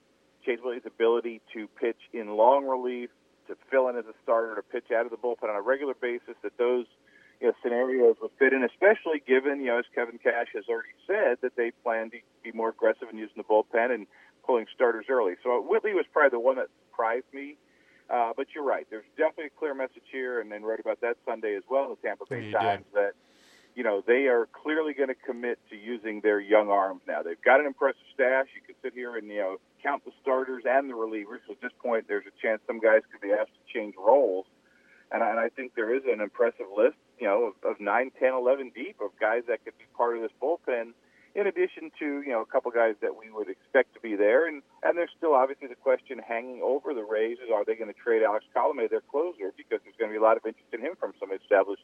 Chase 0.46 0.60
Whitley's 0.64 0.86
ability 0.86 1.42
to 1.54 1.68
pitch 1.80 2.02
in 2.14 2.38
long 2.38 2.66
relief 2.66 3.10
to 3.48 3.58
fill 3.70 3.90
in 3.90 3.98
as 3.98 4.06
a 4.06 4.14
starter, 4.24 4.56
to 4.56 4.64
pitch 4.64 4.90
out 4.96 5.06
of 5.06 5.12
the 5.12 5.18
bullpen 5.18 5.50
on 5.50 5.56
a 5.56 5.62
regular 5.62 5.96
basis, 6.00 6.36
that 6.44 6.58
those 6.58 6.86
you 7.42 7.48
know, 7.48 7.54
scenarios 7.64 8.16
would 8.22 8.32
fit 8.38 8.54
in, 8.54 8.64
especially 8.64 9.22
given, 9.26 9.62
you 9.62 9.68
know, 9.68 9.80
as 9.80 9.86
Kevin 9.96 10.18
Cash 10.18 10.50
has 10.54 10.66
already 10.70 10.94
said, 11.08 11.38
that 11.42 11.56
they 11.56 11.72
plan 11.84 12.12
to 12.12 12.18
be 12.44 12.52
more 12.52 12.70
aggressive 12.70 13.08
in 13.12 13.18
using 13.18 13.38
the 13.38 13.44
bullpen 13.44 13.94
and 13.94 14.08
pulling 14.50 14.66
starters 14.74 15.06
early. 15.10 15.34
So 15.44 15.62
Whitley 15.62 15.94
was 15.94 16.06
probably 16.12 16.32
the 16.32 16.40
one 16.40 16.56
that 16.56 16.70
surprised 16.90 17.30
me. 17.32 17.56
Uh, 18.10 18.34
but 18.36 18.48
you're 18.56 18.66
right. 18.66 18.88
There's 18.90 19.06
definitely 19.16 19.54
a 19.54 19.60
clear 19.60 19.76
message 19.76 20.10
here, 20.12 20.42
and 20.42 20.52
then 20.52 20.64
wrote 20.64 20.80
about 20.80 21.00
that 21.02 21.18
Sunday 21.28 21.56
as 21.56 21.62
well 21.70 21.84
in 21.84 21.90
the 21.92 22.08
Tampa 22.08 22.26
Bay 22.28 22.52
Times 22.52 22.84
did. 22.92 22.96
that 22.96 23.12
you 23.76 23.84
know 23.84 24.04
they 24.08 24.26
are 24.26 24.48
clearly 24.52 24.96
going 24.96 25.10
to 25.10 25.22
commit 25.30 25.60
to 25.70 25.76
using 25.76 26.22
their 26.22 26.40
young 26.40 26.70
arms 26.70 27.02
now. 27.08 27.22
They've 27.22 27.40
got 27.46 27.60
an 27.60 27.68
impressive 27.68 28.02
stash. 28.16 28.48
You 28.56 28.62
can 28.66 28.74
sit 28.82 28.94
here 28.96 29.16
and 29.16 29.28
you 29.28 29.38
know 29.38 29.58
count 29.84 30.04
the 30.06 30.12
starters 30.24 30.64
and 30.66 30.90
the 30.90 30.96
relievers. 30.96 31.46
So 31.46 31.54
at 31.54 31.62
this 31.62 31.72
point, 31.78 32.06
there's 32.08 32.26
a 32.26 32.34
chance 32.42 32.62
some 32.66 32.80
guys 32.80 33.02
could 33.12 33.22
be 33.22 33.32
asked 33.32 33.54
to 33.54 33.72
change 33.72 33.94
roles. 33.96 34.48
And 35.12 35.22
I, 35.22 35.30
and 35.30 35.40
I 35.40 35.50
think 35.50 35.76
there 35.76 35.96
is 35.96 36.04
an 36.06 36.22
impressive 36.22 36.68
list, 36.76 36.98
you 37.20 37.26
know, 37.26 37.50
of, 37.50 37.72
of 37.72 37.80
9, 37.80 38.12
10, 38.20 38.34
11 38.34 38.72
deep 38.76 38.98
of 39.02 39.10
guys 39.20 39.42
that 39.48 39.66
could 39.66 39.76
be 39.78 39.86
part 39.98 40.16
of 40.16 40.22
this 40.22 40.32
bullpen, 40.42 40.94
in 41.36 41.48
addition 41.48 41.92
to, 42.00 42.22
you 42.22 42.30
know, 42.30 42.42
a 42.42 42.46
couple 42.46 42.72
guys 42.72 42.96
that 43.02 43.16
we 43.16 43.32
would 43.32 43.50
expect 43.50 43.94
to 43.94 44.00
be 44.00 44.16
there. 44.16 44.48
And, 44.48 44.62
and 44.84 44.98
there's 44.98 45.12
still 45.18 45.34
obviously 45.34 45.68
the 45.68 45.76
question 45.76 46.20
hanging 46.20 46.62
over 46.64 46.94
the 46.94 47.04
Rays 47.04 47.38
is 47.44 47.50
are 47.54 47.64
they 47.66 47.76
going 47.76 47.94
to 47.94 48.00
trade 48.00 48.24
Alex 48.24 48.46
Colome, 48.56 48.90
their 48.90 49.02
closer, 49.02 49.54
because 49.56 49.80
there's 49.84 49.96
going 49.98 50.10
to 50.10 50.14
be 50.14 50.18
a 50.18 50.22
lot 50.22 50.38
of 50.38 50.46
interest 50.46 50.68
in 50.74 50.82
him 50.82 50.94
from 51.00 51.14
some 51.20 51.32
established 51.32 51.84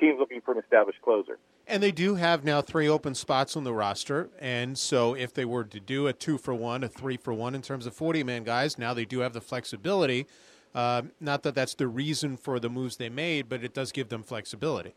teams 0.00 0.18
looking 0.18 0.40
for 0.40 0.52
an 0.52 0.58
established 0.58 1.00
closer. 1.02 1.38
And 1.66 1.82
they 1.82 1.92
do 1.92 2.14
have 2.14 2.44
now 2.44 2.62
three 2.62 2.88
open 2.88 3.14
spots 3.14 3.56
on 3.56 3.64
the 3.64 3.72
roster. 3.72 4.30
And 4.38 4.78
so 4.78 5.14
if 5.14 5.32
they 5.34 5.44
were 5.44 5.64
to 5.64 5.80
do 5.80 6.06
a 6.06 6.12
two 6.12 6.38
for 6.38 6.54
one, 6.54 6.84
a 6.84 6.88
three 6.88 7.16
for 7.16 7.32
one 7.32 7.54
in 7.54 7.62
terms 7.62 7.86
of 7.86 7.94
40 7.94 8.22
man 8.22 8.44
guys, 8.44 8.78
now 8.78 8.94
they 8.94 9.04
do 9.04 9.20
have 9.20 9.32
the 9.32 9.40
flexibility. 9.40 10.26
Uh, 10.74 11.02
not 11.20 11.42
that 11.42 11.54
that's 11.54 11.74
the 11.74 11.88
reason 11.88 12.36
for 12.36 12.60
the 12.60 12.68
moves 12.68 12.96
they 12.98 13.08
made, 13.08 13.48
but 13.48 13.64
it 13.64 13.72
does 13.72 13.92
give 13.92 14.10
them 14.10 14.22
flexibility. 14.22 14.94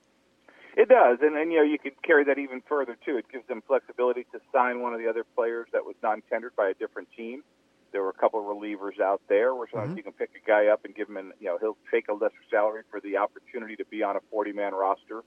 It 0.80 0.88
does, 0.88 1.18
and 1.22 1.36
then 1.36 1.52
you 1.52 1.58
know 1.58 1.68
you 1.68 1.78
could 1.78 2.02
carry 2.04 2.24
that 2.24 2.40
even 2.40 2.62
further 2.62 2.96
too. 3.06 3.18
It 3.18 3.26
gives 3.30 3.46
them 3.48 3.62
flexibility 3.68 4.24
to 4.32 4.40
sign 4.54 4.80
one 4.80 4.94
of 4.94 5.02
the 5.02 5.10
other 5.10 5.26
players 5.36 5.68
that 5.74 5.84
was 5.84 5.96
non-tendered 6.02 6.56
by 6.56 6.70
a 6.70 6.74
different 6.74 7.10
team. 7.18 7.44
There 7.92 8.02
were 8.02 8.12
a 8.12 8.14
couple 8.14 8.40
of 8.40 8.46
relievers 8.46 8.98
out 9.02 9.20
there 9.28 9.54
where 9.54 9.68
sometimes 9.68 9.90
mm-hmm. 9.90 9.98
you 9.98 10.04
can 10.04 10.14
pick 10.14 10.30
a 10.42 10.48
guy 10.48 10.68
up 10.68 10.86
and 10.86 10.96
give 10.96 11.10
him, 11.10 11.18
an, 11.18 11.34
you 11.42 11.48
know, 11.48 11.58
he'll 11.60 11.76
take 11.92 12.08
a 12.08 12.14
lesser 12.14 12.46
salary 12.50 12.84
for 12.90 13.02
the 13.02 13.18
opportunity 13.18 13.76
to 13.76 13.84
be 13.92 14.04
on 14.04 14.16
a 14.16 14.22
40-man 14.34 14.74
roster. 14.74 15.24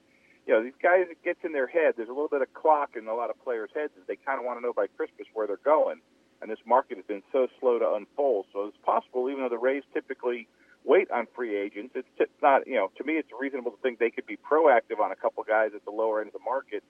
You 0.46 0.54
know, 0.54 0.62
these 0.64 0.78
guys, 0.82 1.04
it 1.10 1.22
gets 1.22 1.40
in 1.44 1.52
their 1.52 1.66
head. 1.66 1.94
There's 1.98 2.08
a 2.08 2.16
little 2.16 2.32
bit 2.32 2.40
of 2.40 2.54
clock 2.54 2.96
in 2.96 3.06
a 3.06 3.14
lot 3.14 3.28
of 3.28 3.36
players' 3.44 3.68
heads 3.74 3.92
as 4.00 4.06
they 4.06 4.16
kind 4.16 4.38
of 4.38 4.46
want 4.46 4.56
to 4.58 4.62
know 4.62 4.72
by 4.72 4.86
Christmas 4.96 5.28
where 5.34 5.46
they're 5.46 5.60
going. 5.62 6.00
And 6.40 6.50
this 6.50 6.64
market 6.64 6.96
has 6.96 7.04
been 7.04 7.22
so 7.30 7.48
slow 7.60 7.78
to 7.78 7.92
unfold. 7.92 8.46
So 8.54 8.64
it's 8.64 8.78
possible, 8.86 9.28
even 9.28 9.42
though 9.42 9.50
the 9.50 9.58
Rays 9.58 9.84
typically 9.92 10.48
wait 10.84 11.10
on 11.10 11.26
free 11.34 11.56
agents, 11.56 11.94
it's 11.94 12.30
not, 12.42 12.66
you 12.66 12.74
know, 12.74 12.90
to 12.96 13.04
me, 13.04 13.14
it's 13.14 13.28
reasonable 13.38 13.70
to 13.70 13.76
think 13.78 13.98
they 13.98 14.10
could 14.10 14.26
be 14.26 14.36
proactive 14.36 15.00
on 15.00 15.12
a 15.12 15.16
couple 15.16 15.42
guys 15.44 15.70
at 15.74 15.84
the 15.84 15.90
lower 15.90 16.20
end 16.20 16.28
of 16.28 16.32
the 16.32 16.44
market 16.44 16.82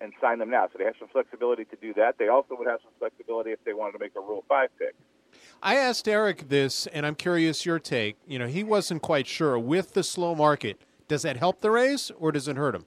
and 0.00 0.12
sign 0.20 0.38
them 0.38 0.50
now. 0.50 0.66
So 0.72 0.78
they 0.78 0.84
have 0.84 0.94
some 0.98 1.08
flexibility 1.08 1.64
to 1.66 1.76
do 1.76 1.92
that. 1.94 2.16
They 2.18 2.28
also 2.28 2.56
would 2.58 2.66
have 2.66 2.80
some 2.82 2.92
flexibility 2.98 3.50
if 3.50 3.62
they 3.64 3.74
wanted 3.74 3.92
to 3.92 3.98
make 3.98 4.12
a 4.16 4.20
Rule 4.20 4.44
5 4.48 4.68
pick. 4.78 4.94
I 5.62 5.76
asked 5.76 6.08
Erik 6.08 6.48
this, 6.48 6.86
and 6.88 7.06
I'm 7.06 7.14
curious 7.14 7.66
your 7.66 7.78
take. 7.78 8.16
You 8.26 8.38
know, 8.38 8.46
he 8.46 8.64
wasn't 8.64 9.02
quite 9.02 9.26
sure. 9.26 9.58
With 9.58 9.92
the 9.92 10.02
slow 10.02 10.34
market, 10.34 10.80
does 11.06 11.22
that 11.22 11.36
help 11.36 11.60
the 11.60 11.70
Rays 11.70 12.10
or 12.18 12.32
does 12.32 12.48
it 12.48 12.56
hurt 12.56 12.72
them? 12.72 12.86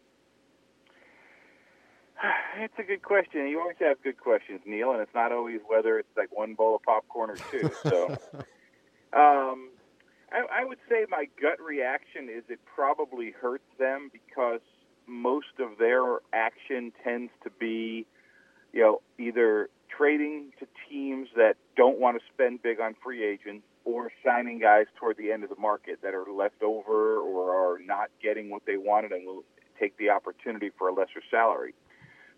It's 2.56 2.74
a 2.78 2.84
good 2.84 3.02
question. 3.02 3.48
You 3.48 3.60
always 3.60 3.78
have 3.80 4.02
good 4.04 4.20
questions, 4.20 4.62
Neil, 4.64 4.92
and 4.92 5.02
it's 5.02 5.14
not 5.16 5.32
always 5.32 5.60
whether 5.68 5.98
it's 5.98 6.16
like 6.16 6.32
one 6.32 6.54
bowl 6.54 6.76
of 6.76 6.84
popcorn 6.84 7.32
or 7.32 7.36
two. 7.36 7.72
So, 7.82 8.16
um, 9.14 9.70
I, 10.34 10.62
I 10.62 10.66
would 10.66 10.80
say 10.90 11.06
my 11.10 11.26
gut 11.40 11.62
reaction 11.62 12.28
is 12.30 12.44
it 12.50 12.60
probably 12.76 13.32
hurts 13.32 13.68
them 13.78 14.10
because 14.12 14.62
most 15.06 15.60
of 15.60 15.78
their 15.78 16.20
action 16.34 16.92
tends 17.04 17.32
to 17.44 17.52
be, 17.60 18.06
you 18.72 18.82
know, 18.82 19.02
either 19.20 19.70
trading 19.96 20.52
to 20.60 20.68
teams 20.90 21.28
that 21.36 21.56
don't 21.78 22.00
want 22.00 22.18
to 22.18 22.24
spend 22.34 22.64
big 22.64 22.80
on 22.80 22.96
free 23.04 23.24
agents 23.24 23.64
or 23.86 24.12
signing 24.26 24.60
guys 24.60 24.86
toward 24.96 25.18
the 25.18 25.32
end 25.32 25.44
of 25.44 25.50
the 25.50 25.60
market 25.60 26.00
that 26.02 26.14
are 26.16 26.32
left 26.32 26.64
over 26.64 27.18
or 27.18 27.54
are 27.54 27.80
not 27.80 28.10
getting 28.22 28.50
what 28.50 28.66
they 28.66 28.78
wanted 28.78 29.12
and 29.12 29.28
will 29.28 29.44
take 29.80 29.96
the 29.98 30.10
opportunity 30.10 30.72
for 30.78 30.88
a 30.88 30.94
lesser 30.94 31.22
salary. 31.30 31.76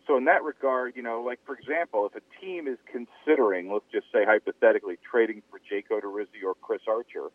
So 0.08 0.18
in 0.18 0.26
that 0.26 0.44
regard, 0.44 0.96
you 0.96 1.02
know, 1.02 1.22
like 1.22 1.40
for 1.46 1.56
example, 1.56 2.08
if 2.08 2.16
a 2.16 2.44
team 2.44 2.68
is 2.68 2.78
considering, 2.92 3.72
let's 3.72 3.86
just 3.92 4.08
say 4.12 4.26
hypothetically, 4.26 4.98
trading 5.10 5.42
for 5.50 5.60
Jake 5.68 5.90
Odorizzi 5.90 6.44
or 6.46 6.56
Chris 6.62 6.82
Archer, 6.88 7.30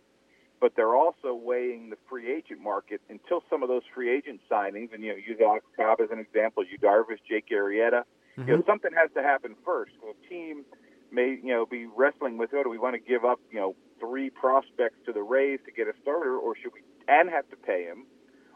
but 0.61 0.77
they're 0.77 0.95
also 0.95 1.35
weighing 1.35 1.91
the 1.91 1.97
free 2.09 2.31
agent 2.33 2.61
market 2.61 3.01
until 3.09 3.43
some 3.49 3.63
of 3.63 3.69
those 3.69 3.83
free 3.95 4.15
agent 4.15 4.41
signings, 4.51 4.93
and 4.93 5.03
you 5.03 5.11
know, 5.11 5.17
use 5.17 5.39
Alex 5.43 5.65
Cobb 5.77 6.01
as 6.01 6.11
an 6.11 6.19
example, 6.19 6.63
Yu 6.65 6.79
Darvish, 6.79 7.19
Jake 7.29 7.49
Arrieta, 7.51 8.03
mm-hmm. 8.39 8.49
you 8.49 8.57
know, 8.57 8.63
something 8.67 8.91
has 8.97 9.11
to 9.15 9.23
happen 9.23 9.57
first. 9.65 9.93
A 10.09 10.29
team 10.29 10.65
may, 11.11 11.39
you 11.43 11.53
know, 11.53 11.67
be 11.67 11.87
wrestling 11.87 12.39
with, 12.39 12.51
oh, 12.55 12.63
do 12.63 12.71
we 12.71 12.79
want 12.79 12.95
to 12.95 13.01
give 13.01 13.25
up, 13.25 13.41
you 13.51 13.59
know, 13.59 13.75
three 13.99 14.31
prospects 14.31 14.97
to 15.07 15.13
the 15.13 15.23
Rays 15.23 15.61
to 15.65 15.73
get 15.73 15.89
a 15.89 15.93
starter, 16.03 16.37
or 16.37 16.55
should 16.57 16.73
we 16.73 16.81
and 17.09 17.29
have 17.29 17.49
to 17.51 17.57
pay 17.57 17.85
him, 17.85 18.07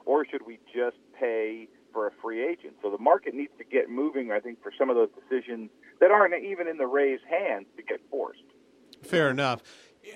or 0.05 0.25
should 0.25 0.47
we 0.47 0.59
just 0.73 0.97
pay 1.19 1.69
for 1.93 2.07
a 2.07 2.11
free 2.23 2.45
agent? 2.47 2.75
So 2.83 2.91
the 2.91 2.99
market 2.99 3.35
needs 3.35 3.53
to 3.59 3.65
get 3.65 3.91
moving. 3.91 4.31
I 4.31 4.41
think 4.41 4.63
for 4.63 4.73
some 4.79 4.91
of 4.91 4.97
those 4.97 5.09
decisions 5.11 5.71
that 6.01 6.11
aren't 6.11 6.35
even 6.45 6.69
in 6.69 6.77
the 6.77 6.87
Rays' 6.87 7.21
hands 7.29 7.67
to 7.77 7.83
get 7.83 8.01
forced. 8.11 8.45
Fair 9.03 9.31
enough. 9.31 9.63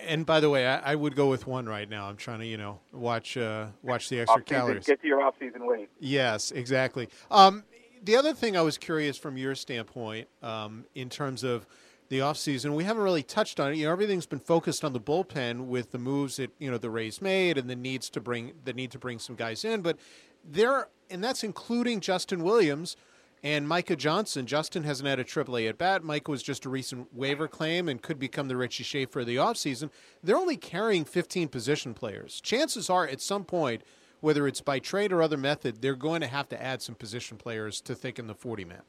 And 0.07 0.27
by 0.27 0.41
the 0.41 0.51
way, 0.51 0.67
I, 0.67 0.93
I, 0.93 0.95
would 0.95 1.17
go 1.17 1.29
with 1.29 1.47
one 1.47 1.67
right 1.67 1.89
now. 1.89 2.09
I'm 2.09 2.17
trying 2.17 2.41
to, 2.41 2.47
you 2.47 2.57
know, 2.57 2.81
watch 2.93 3.37
uh, 3.37 3.67
watch 3.83 4.09
the 4.09 4.21
extra 4.21 4.41
off-season, 4.41 4.61
calories. 4.61 4.87
Get 4.87 5.01
to 5.03 5.07
your 5.07 5.23
off-season 5.23 5.67
weight. 5.67 5.89
Yes, 5.99 6.51
exactly. 6.51 7.09
Um, 7.31 7.65
the 8.05 8.17
other 8.17 8.33
thing 8.33 8.57
I 8.57 8.63
was 8.63 8.79
curious 8.79 9.17
from 9.17 9.37
your 9.37 9.55
standpoint, 9.55 10.29
um, 10.43 10.85
in 10.95 11.09
terms 11.09 11.43
of 11.43 11.67
the 12.09 12.21
offseason, 12.21 12.75
we 12.75 12.85
haven't 12.85 13.03
really 13.03 13.23
touched 13.23 13.61
on 13.61 13.73
it. 13.73 13.77
You 13.77 13.87
know, 13.87 13.93
everything's 13.93 14.27
been 14.27 14.39
focused 14.39 14.85
on 14.85 14.93
the 14.93 15.01
bullpen 15.01 15.67
with 15.67 15.91
the 15.91 15.99
moves 15.99 16.37
that 16.37 16.51
you 16.59 16.71
know 16.71 16.79
the 16.79 16.91
Rays 16.91 17.21
made 17.21 17.59
and 17.59 17.69
the 17.69 17.77
needs 17.77 18.09
to 18.11 18.21
bring 18.21 18.53
the 18.65 18.73
need 18.73 18.91
to 18.93 18.99
bring 18.99 19.19
some 19.19 19.37
guys 19.37 19.65
in. 19.65 19.83
But 19.83 19.99
there, 20.45 20.89
and 21.11 21.23
that's 21.23 21.45
including 21.45 22.01
Justin 22.01 22.43
Williams 22.43 22.97
and 23.43 23.69
Micah 23.69 23.97
Johnson. 23.97 24.47
Justin 24.47 24.85
hasn't 24.85 25.09
had 25.09 25.19
a 25.19 25.25
AAA 25.25 25.69
at 25.69 25.79
bat. 25.79 26.03
Micah 26.03 26.31
was 26.31 26.43
just 26.43 26.65
a 26.65 26.69
recent 26.69 27.15
waiver 27.15 27.49
claim 27.49 27.89
and 27.89 28.03
could 28.03 28.19
become 28.19 28.49
the 28.49 28.57
Richie 28.57 28.85
Shaffer 28.85 29.21
of 29.21 29.27
the 29.27 29.37
offseason. 29.37 29.91
They're 30.23 30.37
only 30.37 30.57
carrying 30.57 31.05
15 31.05 31.49
position 31.49 31.95
players. 31.95 32.41
Chances 32.41 32.91
are, 32.91 33.07
at 33.07 33.21
some 33.21 33.45
point, 33.45 33.83
whether 34.21 34.47
it's 34.47 34.61
by 34.61 34.79
trade 34.79 35.13
or 35.13 35.23
other 35.23 35.37
method, 35.37 35.81
they're 35.81 35.95
going 35.95 36.21
to 36.21 36.27
have 36.27 36.49
to 36.49 36.63
add 36.63 36.83
some 36.83 36.95
position 36.95 37.37
players 37.37 37.81
to 37.83 37.95
thicken 37.95 38.27
the 38.27 38.35
40 38.35 38.65
man. 38.65 38.83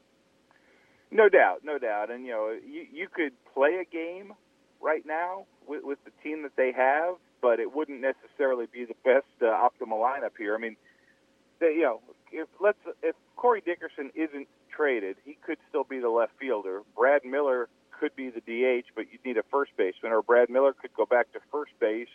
No 1.10 1.28
doubt, 1.28 1.60
no 1.64 1.78
doubt. 1.78 2.10
And 2.10 2.24
you 2.24 2.32
know, 2.32 2.56
you 2.64 2.86
you 2.92 3.08
could 3.12 3.32
play 3.52 3.80
a 3.80 3.84
game 3.84 4.32
right 4.80 5.04
now 5.04 5.46
with, 5.66 5.82
with 5.82 5.98
the 6.04 6.12
team 6.22 6.42
that 6.42 6.54
they 6.56 6.72
have, 6.72 7.16
but 7.42 7.58
it 7.58 7.74
wouldn't 7.74 8.00
necessarily 8.00 8.66
be 8.72 8.84
the 8.84 8.94
best 9.04 9.26
uh, 9.42 9.46
optimal 9.46 9.98
lineup 10.00 10.36
here. 10.38 10.54
I 10.54 10.58
mean, 10.58 10.76
they, 11.58 11.74
you 11.74 11.82
know, 11.82 12.00
if 12.32 12.48
let's 12.60 12.78
if 13.02 13.16
Corey 13.36 13.62
Dickerson 13.64 14.10
isn't 14.14 14.48
traded, 14.74 15.16
he 15.24 15.36
could 15.44 15.58
still 15.68 15.84
be 15.84 15.98
the 15.98 16.08
left 16.08 16.32
fielder. 16.38 16.82
Brad 16.96 17.24
Miller 17.24 17.68
could 17.98 18.14
be 18.16 18.30
the 18.30 18.40
DH, 18.40 18.86
but 18.94 19.06
you'd 19.12 19.24
need 19.24 19.36
a 19.36 19.42
first 19.50 19.72
baseman, 19.76 20.12
or 20.12 20.22
Brad 20.22 20.48
Miller 20.48 20.72
could 20.72 20.94
go 20.94 21.06
back 21.06 21.32
to 21.32 21.40
first 21.52 21.72
base. 21.80 22.08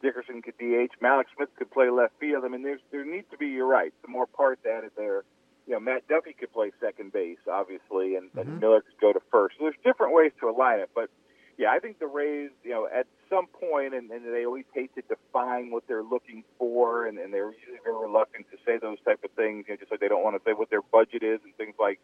Dickerson 0.00 0.42
could 0.42 0.56
DH. 0.58 0.94
Mallex 1.02 1.24
Smith 1.34 1.48
could 1.56 1.70
play 1.70 1.90
left 1.90 2.14
field. 2.20 2.44
I 2.44 2.48
mean, 2.48 2.62
there's 2.62 2.80
there 2.90 3.04
needs 3.04 3.26
to 3.30 3.36
be. 3.36 3.46
You're 3.46 3.66
right. 3.66 3.92
Some 4.02 4.12
more 4.12 4.26
parts 4.26 4.64
added 4.66 4.92
there 4.96 5.24
you 5.68 5.74
know, 5.74 5.80
Matt 5.80 6.08
Duffy 6.08 6.32
could 6.32 6.50
play 6.50 6.72
second 6.80 7.12
base, 7.12 7.38
obviously, 7.50 8.16
and, 8.16 8.30
mm-hmm. 8.30 8.38
and 8.38 8.60
Miller 8.60 8.80
could 8.80 8.98
go 9.00 9.12
to 9.12 9.20
first. 9.30 9.56
So 9.58 9.64
there's 9.64 9.76
different 9.84 10.14
ways 10.14 10.32
to 10.40 10.48
align 10.48 10.80
it, 10.80 10.88
but 10.94 11.10
yeah, 11.58 11.70
I 11.74 11.80
think 11.80 11.98
the 11.98 12.06
Rays, 12.06 12.50
you 12.62 12.70
know, 12.70 12.86
at 12.86 13.06
some 13.28 13.48
point, 13.48 13.92
and, 13.92 14.10
and 14.10 14.24
they 14.32 14.46
always 14.46 14.64
hate 14.72 14.94
to 14.94 15.02
define 15.02 15.72
what 15.72 15.82
they're 15.88 16.04
looking 16.04 16.44
for, 16.56 17.06
and, 17.06 17.18
and 17.18 17.34
they're 17.34 17.52
usually 17.52 17.82
very 17.82 17.98
reluctant 17.98 18.46
to 18.52 18.56
say 18.64 18.78
those 18.78 18.98
type 19.04 19.18
of 19.24 19.30
things, 19.32 19.66
you 19.66 19.74
know, 19.74 19.76
just 19.76 19.90
like 19.90 19.98
they 19.98 20.06
don't 20.06 20.22
want 20.22 20.36
to 20.38 20.42
say 20.48 20.54
what 20.54 20.70
their 20.70 20.82
budget 20.82 21.24
is 21.24 21.40
and 21.42 21.52
things 21.56 21.74
like 21.78 21.98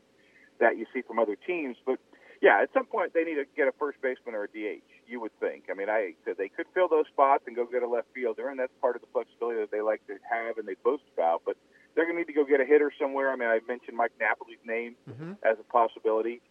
that 0.59 0.77
you 0.77 0.87
see 0.93 1.03
from 1.03 1.21
other 1.21 1.37
teams. 1.47 1.77
But 1.87 2.01
yeah, 2.43 2.61
at 2.63 2.73
some 2.75 2.85
point 2.85 3.15
they 3.15 3.23
need 3.23 3.37
to 3.37 3.47
get 3.57 3.69
a 3.69 3.73
first 3.79 4.03
baseman 4.03 4.35
or 4.35 4.45
a 4.45 4.49
DH. 4.49 4.83
You 5.07 5.21
would 5.21 5.39
think. 5.39 5.71
I 5.71 5.75
mean, 5.75 5.89
I 5.89 6.15
said 6.25 6.35
they 6.37 6.49
could 6.49 6.67
fill 6.75 6.89
those 6.89 7.07
spots 7.07 7.45
and 7.47 7.55
go 7.55 7.65
get 7.65 7.85
a 7.85 7.89
left 7.89 8.09
fielder, 8.13 8.49
and 8.49 8.59
that's 8.59 8.73
part 8.81 8.97
of 8.97 9.03
the 9.03 9.09
flexibility 9.13 9.61
that 9.61 9.71
they 9.71 9.81
like 9.83 10.05
to 10.09 10.19
have 10.29 10.59
and 10.59 10.67
they 10.67 10.75
boast 10.83 11.05
about. 11.15 11.43
But 11.47 11.57
they're 11.95 12.05
going 12.05 12.17
to 12.17 12.21
need 12.27 12.33
to 12.33 12.35
go 12.35 12.45
get 12.45 12.61
a 12.61 12.67
hitter 12.67 12.91
somewhere. 12.99 13.31
I 13.31 13.37
mean, 13.37 13.49
I 13.49 13.61
mentioned 13.69 13.97
Mike 13.97 14.19
Napoli's 14.19 14.59
name 14.67 14.97
mm-hmm. 15.09 15.39
as 15.47 15.57
a 15.61 15.67
possibility. 15.71 16.43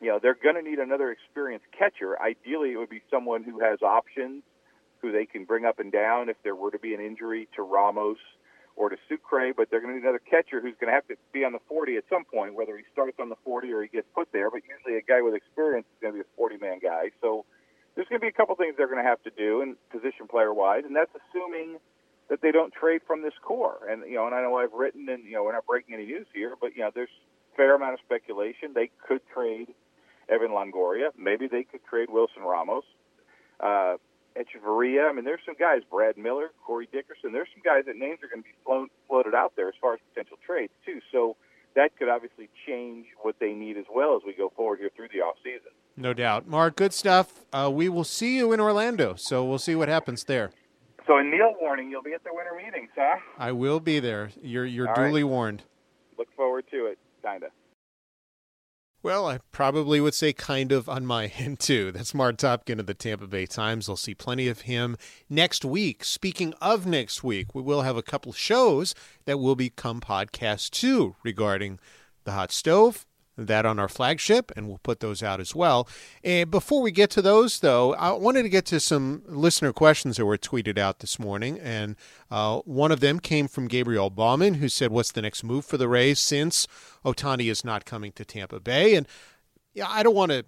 You 0.00 0.08
know, 0.08 0.18
they're 0.20 0.38
going 0.40 0.56
to 0.56 0.62
need 0.62 0.78
another 0.78 1.10
experienced 1.10 1.66
catcher. 1.76 2.20
Ideally, 2.20 2.72
it 2.72 2.76
would 2.76 2.88
be 2.88 3.02
someone 3.10 3.42
who 3.42 3.60
has 3.60 3.82
options, 3.82 4.42
who 5.02 5.12
they 5.12 5.26
can 5.26 5.44
bring 5.44 5.64
up 5.64 5.78
and 5.78 5.92
down 5.92 6.28
if 6.28 6.36
there 6.42 6.54
were 6.54 6.70
to 6.70 6.78
be 6.78 6.94
an 6.94 7.00
injury 7.00 7.48
to 7.56 7.62
Ramos 7.62 8.18
or 8.76 8.88
to 8.88 8.96
Sucre. 9.08 9.52
But 9.54 9.70
they're 9.70 9.80
going 9.80 9.92
to 9.92 10.00
need 10.00 10.04
another 10.04 10.22
catcher 10.24 10.60
who's 10.60 10.74
going 10.80 10.88
to 10.88 10.94
have 10.94 11.06
to 11.08 11.16
be 11.32 11.44
on 11.44 11.52
the 11.52 11.60
40 11.68 11.96
at 11.96 12.04
some 12.08 12.24
point, 12.24 12.54
whether 12.54 12.76
he 12.76 12.84
starts 12.92 13.18
on 13.20 13.28
the 13.28 13.36
40 13.44 13.72
or 13.72 13.82
he 13.82 13.88
gets 13.88 14.08
put 14.14 14.32
there. 14.32 14.50
But 14.50 14.62
usually, 14.64 14.96
a 14.96 15.02
guy 15.02 15.20
with 15.20 15.34
experience 15.34 15.86
is 15.92 16.00
going 16.00 16.14
to 16.14 16.22
be 16.22 16.24
a 16.24 16.32
40-man 16.40 16.80
guy. 16.82 17.10
So 17.20 17.44
there's 17.94 18.08
going 18.08 18.20
to 18.20 18.24
be 18.24 18.32
a 18.32 18.36
couple 18.36 18.56
things 18.56 18.74
they're 18.78 18.88
going 18.88 19.04
to 19.04 19.08
have 19.08 19.22
to 19.24 19.32
do, 19.36 19.60
and 19.60 19.76
position 19.90 20.28
player-wise, 20.28 20.84
and 20.86 20.96
that's 20.96 21.12
assuming– 21.12 21.76
that 22.30 22.40
they 22.40 22.52
don't 22.52 22.72
trade 22.72 23.02
from 23.06 23.22
this 23.22 23.34
core. 23.42 23.78
And 23.90 24.08
you 24.08 24.14
know, 24.14 24.26
and 24.26 24.34
I 24.34 24.40
know 24.40 24.56
I've 24.56 24.72
written, 24.72 25.08
and 25.10 25.24
you 25.24 25.32
know, 25.32 25.42
we're 25.42 25.52
not 25.52 25.66
breaking 25.66 25.94
any 25.94 26.06
news 26.06 26.26
here, 26.32 26.54
but 26.58 26.74
you 26.76 26.82
know, 26.82 26.90
there's 26.94 27.10
a 27.52 27.56
fair 27.56 27.74
amount 27.74 27.94
of 27.94 28.00
speculation 28.06 28.72
they 28.72 28.90
could 29.06 29.20
trade 29.34 29.74
Evan 30.30 30.50
Longoria. 30.50 31.10
Maybe 31.18 31.48
they 31.48 31.64
could 31.64 31.80
trade 31.88 32.08
Wilson 32.10 32.42
Ramos. 32.42 32.84
Uh, 33.58 33.96
Hechavarria. 34.36 35.10
I 35.10 35.12
mean, 35.12 35.24
there's 35.24 35.40
some 35.44 35.56
guys, 35.58 35.82
Brad 35.90 36.16
Miller, 36.16 36.50
Corey 36.64 36.88
Dickerson. 36.92 37.32
There's 37.32 37.48
some 37.52 37.62
guys 37.64 37.84
that 37.86 37.96
names 37.96 38.20
are 38.22 38.28
going 38.28 38.42
to 38.42 38.48
be 38.48 38.54
float, 38.64 38.90
floated 39.08 39.34
out 39.34 39.54
there 39.56 39.68
as 39.68 39.74
far 39.80 39.94
as 39.94 40.00
potential 40.12 40.38
trades 40.46 40.72
too. 40.86 41.00
So 41.10 41.36
that 41.74 41.96
could 41.98 42.08
obviously 42.08 42.48
change 42.66 43.06
what 43.22 43.36
they 43.40 43.52
need 43.52 43.76
as 43.76 43.86
well 43.92 44.16
as 44.16 44.22
we 44.24 44.32
go 44.32 44.52
forward 44.56 44.78
here 44.78 44.90
through 44.94 45.08
the 45.12 45.20
off 45.20 45.36
season. 45.42 45.72
No 45.96 46.14
doubt, 46.14 46.46
Mark. 46.46 46.76
Good 46.76 46.94
stuff. 46.94 47.44
Uh, 47.52 47.70
we 47.72 47.88
will 47.88 48.04
see 48.04 48.36
you 48.36 48.52
in 48.52 48.60
Orlando, 48.60 49.14
so 49.16 49.44
we'll 49.44 49.58
see 49.58 49.74
what 49.74 49.88
happens 49.88 50.24
there. 50.24 50.50
So 51.06 51.18
a 51.18 51.24
Neil 51.24 51.54
warning, 51.60 51.90
you'll 51.90 52.02
be 52.02 52.12
at 52.12 52.22
the 52.22 52.30
winter 52.32 52.54
meetings, 52.56 52.90
huh? 52.96 53.18
I 53.36 53.52
will 53.52 53.80
be 53.80 53.98
there. 53.98 54.30
You're 54.40 54.64
you're 54.64 54.88
All 54.88 54.94
duly 54.94 55.24
right. 55.24 55.30
warned. 55.30 55.62
Look 56.18 56.28
forward 56.36 56.64
to 56.70 56.86
it, 56.86 56.98
kinda. 57.24 57.48
Well, 59.02 59.26
I 59.26 59.38
probably 59.50 59.98
would 59.98 60.12
say 60.12 60.34
kind 60.34 60.72
of 60.72 60.86
on 60.86 61.06
my 61.06 61.26
end 61.38 61.58
too. 61.58 61.90
That's 61.90 62.12
Mark 62.12 62.36
Topkin 62.36 62.78
of 62.78 62.86
the 62.86 62.92
Tampa 62.92 63.26
Bay 63.26 63.46
Times. 63.46 63.88
I'll 63.88 63.96
see 63.96 64.14
plenty 64.14 64.46
of 64.46 64.62
him 64.62 64.96
next 65.28 65.64
week. 65.64 66.04
Speaking 66.04 66.52
of 66.60 66.86
next 66.86 67.24
week, 67.24 67.54
we 67.54 67.62
will 67.62 67.80
have 67.82 67.96
a 67.96 68.02
couple 68.02 68.32
shows 68.32 68.94
that 69.24 69.38
will 69.38 69.56
become 69.56 70.00
podcasts 70.00 70.68
too 70.68 71.16
regarding 71.22 71.78
the 72.24 72.32
hot 72.32 72.52
stove 72.52 73.06
that 73.36 73.64
on 73.64 73.78
our 73.78 73.88
flagship, 73.88 74.52
and 74.56 74.68
we'll 74.68 74.80
put 74.82 75.00
those 75.00 75.22
out 75.22 75.40
as 75.40 75.54
well. 75.54 75.88
And 76.22 76.50
before 76.50 76.82
we 76.82 76.90
get 76.90 77.10
to 77.10 77.22
those, 77.22 77.60
though, 77.60 77.94
I 77.94 78.12
wanted 78.12 78.42
to 78.42 78.48
get 78.48 78.66
to 78.66 78.80
some 78.80 79.22
listener 79.26 79.72
questions 79.72 80.16
that 80.16 80.26
were 80.26 80.38
tweeted 80.38 80.78
out 80.78 80.98
this 81.00 81.18
morning. 81.18 81.58
And 81.58 81.96
uh, 82.30 82.60
one 82.60 82.92
of 82.92 83.00
them 83.00 83.20
came 83.20 83.48
from 83.48 83.68
Gabriel 83.68 84.10
Bauman, 84.10 84.54
who 84.54 84.68
said, 84.68 84.90
What's 84.90 85.12
the 85.12 85.22
next 85.22 85.44
move 85.44 85.64
for 85.64 85.76
the 85.76 85.88
Rays 85.88 86.18
since 86.18 86.66
Ohtani 87.04 87.50
is 87.50 87.64
not 87.64 87.84
coming 87.84 88.12
to 88.12 88.24
Tampa 88.24 88.60
Bay? 88.60 88.94
And 88.94 89.06
yeah, 89.72 89.86
I 89.88 90.02
don't 90.02 90.16
want 90.16 90.32
to 90.32 90.44